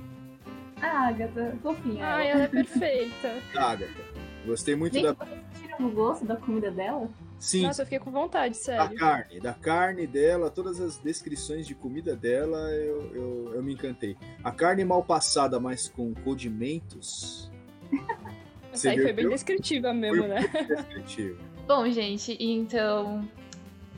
[0.80, 2.06] A Agatha, fofinha.
[2.06, 3.34] Ai, ela é perfeita.
[3.52, 4.00] Da Agatha.
[4.46, 5.12] Gostei muito Gente, da.
[5.12, 7.06] vocês sentiram o gosto da comida dela?
[7.40, 8.98] Sim, Nossa, eu fiquei com vontade, da sério.
[8.98, 9.40] carne.
[9.40, 14.14] Da carne dela, todas as descrições de comida dela, eu, eu, eu me encantei.
[14.44, 17.50] A carne mal passada, mas com condimentos.
[18.70, 19.32] Essa aí Você foi bem viu?
[19.32, 20.40] descritiva mesmo, Foi né?
[20.68, 21.38] descritivo.
[21.66, 23.26] Bom, gente, então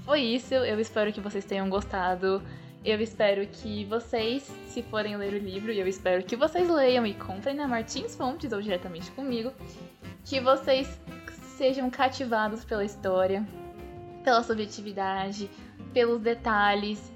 [0.04, 0.54] foi isso.
[0.54, 2.40] Eu espero que vocês tenham gostado.
[2.84, 7.04] Eu espero que vocês, se forem ler o livro, e eu espero que vocês leiam
[7.06, 9.52] e comprem na Martins Fontes ou diretamente comigo,
[10.24, 10.88] que vocês
[11.52, 13.46] sejam cativados pela história,
[14.24, 15.50] pela subjetividade,
[15.92, 17.12] pelos detalhes.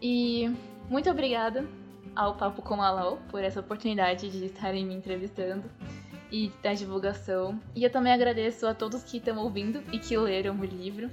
[0.00, 0.50] E
[0.88, 1.66] muito obrigada
[2.14, 5.64] ao Papo com a Lau por essa oportunidade de estarem me entrevistando
[6.30, 7.60] e da divulgação.
[7.74, 11.10] E eu também agradeço a todos que estão ouvindo e que leram o livro.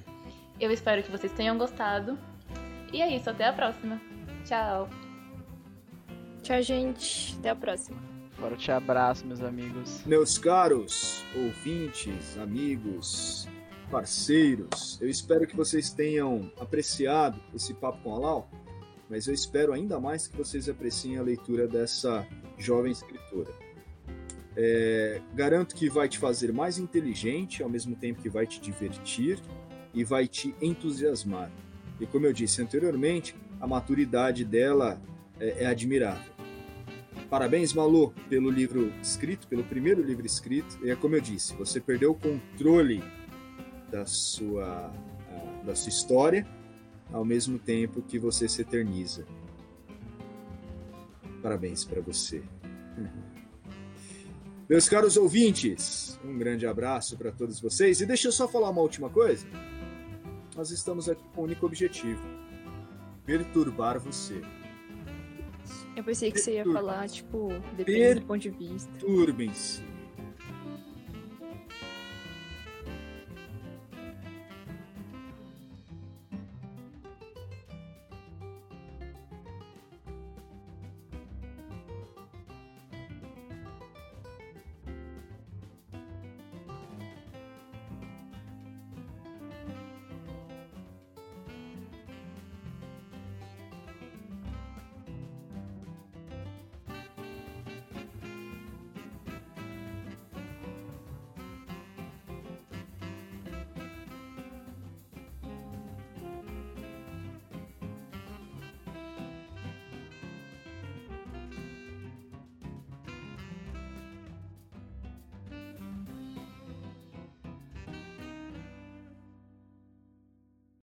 [0.60, 2.18] Eu espero que vocês tenham gostado.
[2.92, 4.00] E é isso, até a próxima.
[4.46, 4.90] Tchau!
[6.42, 7.36] Tchau, gente.
[7.40, 8.13] Até a próxima.
[8.38, 10.04] Forte abraço, meus amigos.
[10.06, 13.48] Meus caros ouvintes, amigos,
[13.90, 18.50] parceiros, eu espero que vocês tenham apreciado esse papo com a Lau,
[19.10, 22.26] mas eu espero ainda mais que vocês apreciem a leitura dessa
[22.58, 23.52] jovem escritora.
[24.56, 29.40] É, garanto que vai te fazer mais inteligente, ao mesmo tempo que vai te divertir
[29.94, 31.52] e vai te entusiasmar.
[32.00, 35.00] E como eu disse anteriormente, a maturidade dela
[35.40, 36.33] é, é admirável.
[37.34, 40.78] Parabéns, Malu, pelo livro escrito, pelo primeiro livro escrito.
[40.86, 43.04] E é como eu disse, você perdeu o controle
[43.90, 44.94] da sua,
[45.66, 46.46] da sua história,
[47.12, 49.26] ao mesmo tempo que você se eterniza.
[51.42, 52.44] Parabéns para você.
[54.70, 58.00] Meus caros ouvintes, um grande abraço para todos vocês.
[58.00, 59.48] E deixa eu só falar uma última coisa.
[60.56, 62.22] Nós estamos aqui com o único objetivo:
[63.26, 64.40] perturbar você.
[65.96, 68.92] Eu pensei que você ia falar, tipo, depende do ponto de vista.
[68.94, 69.93] Perturbem-se.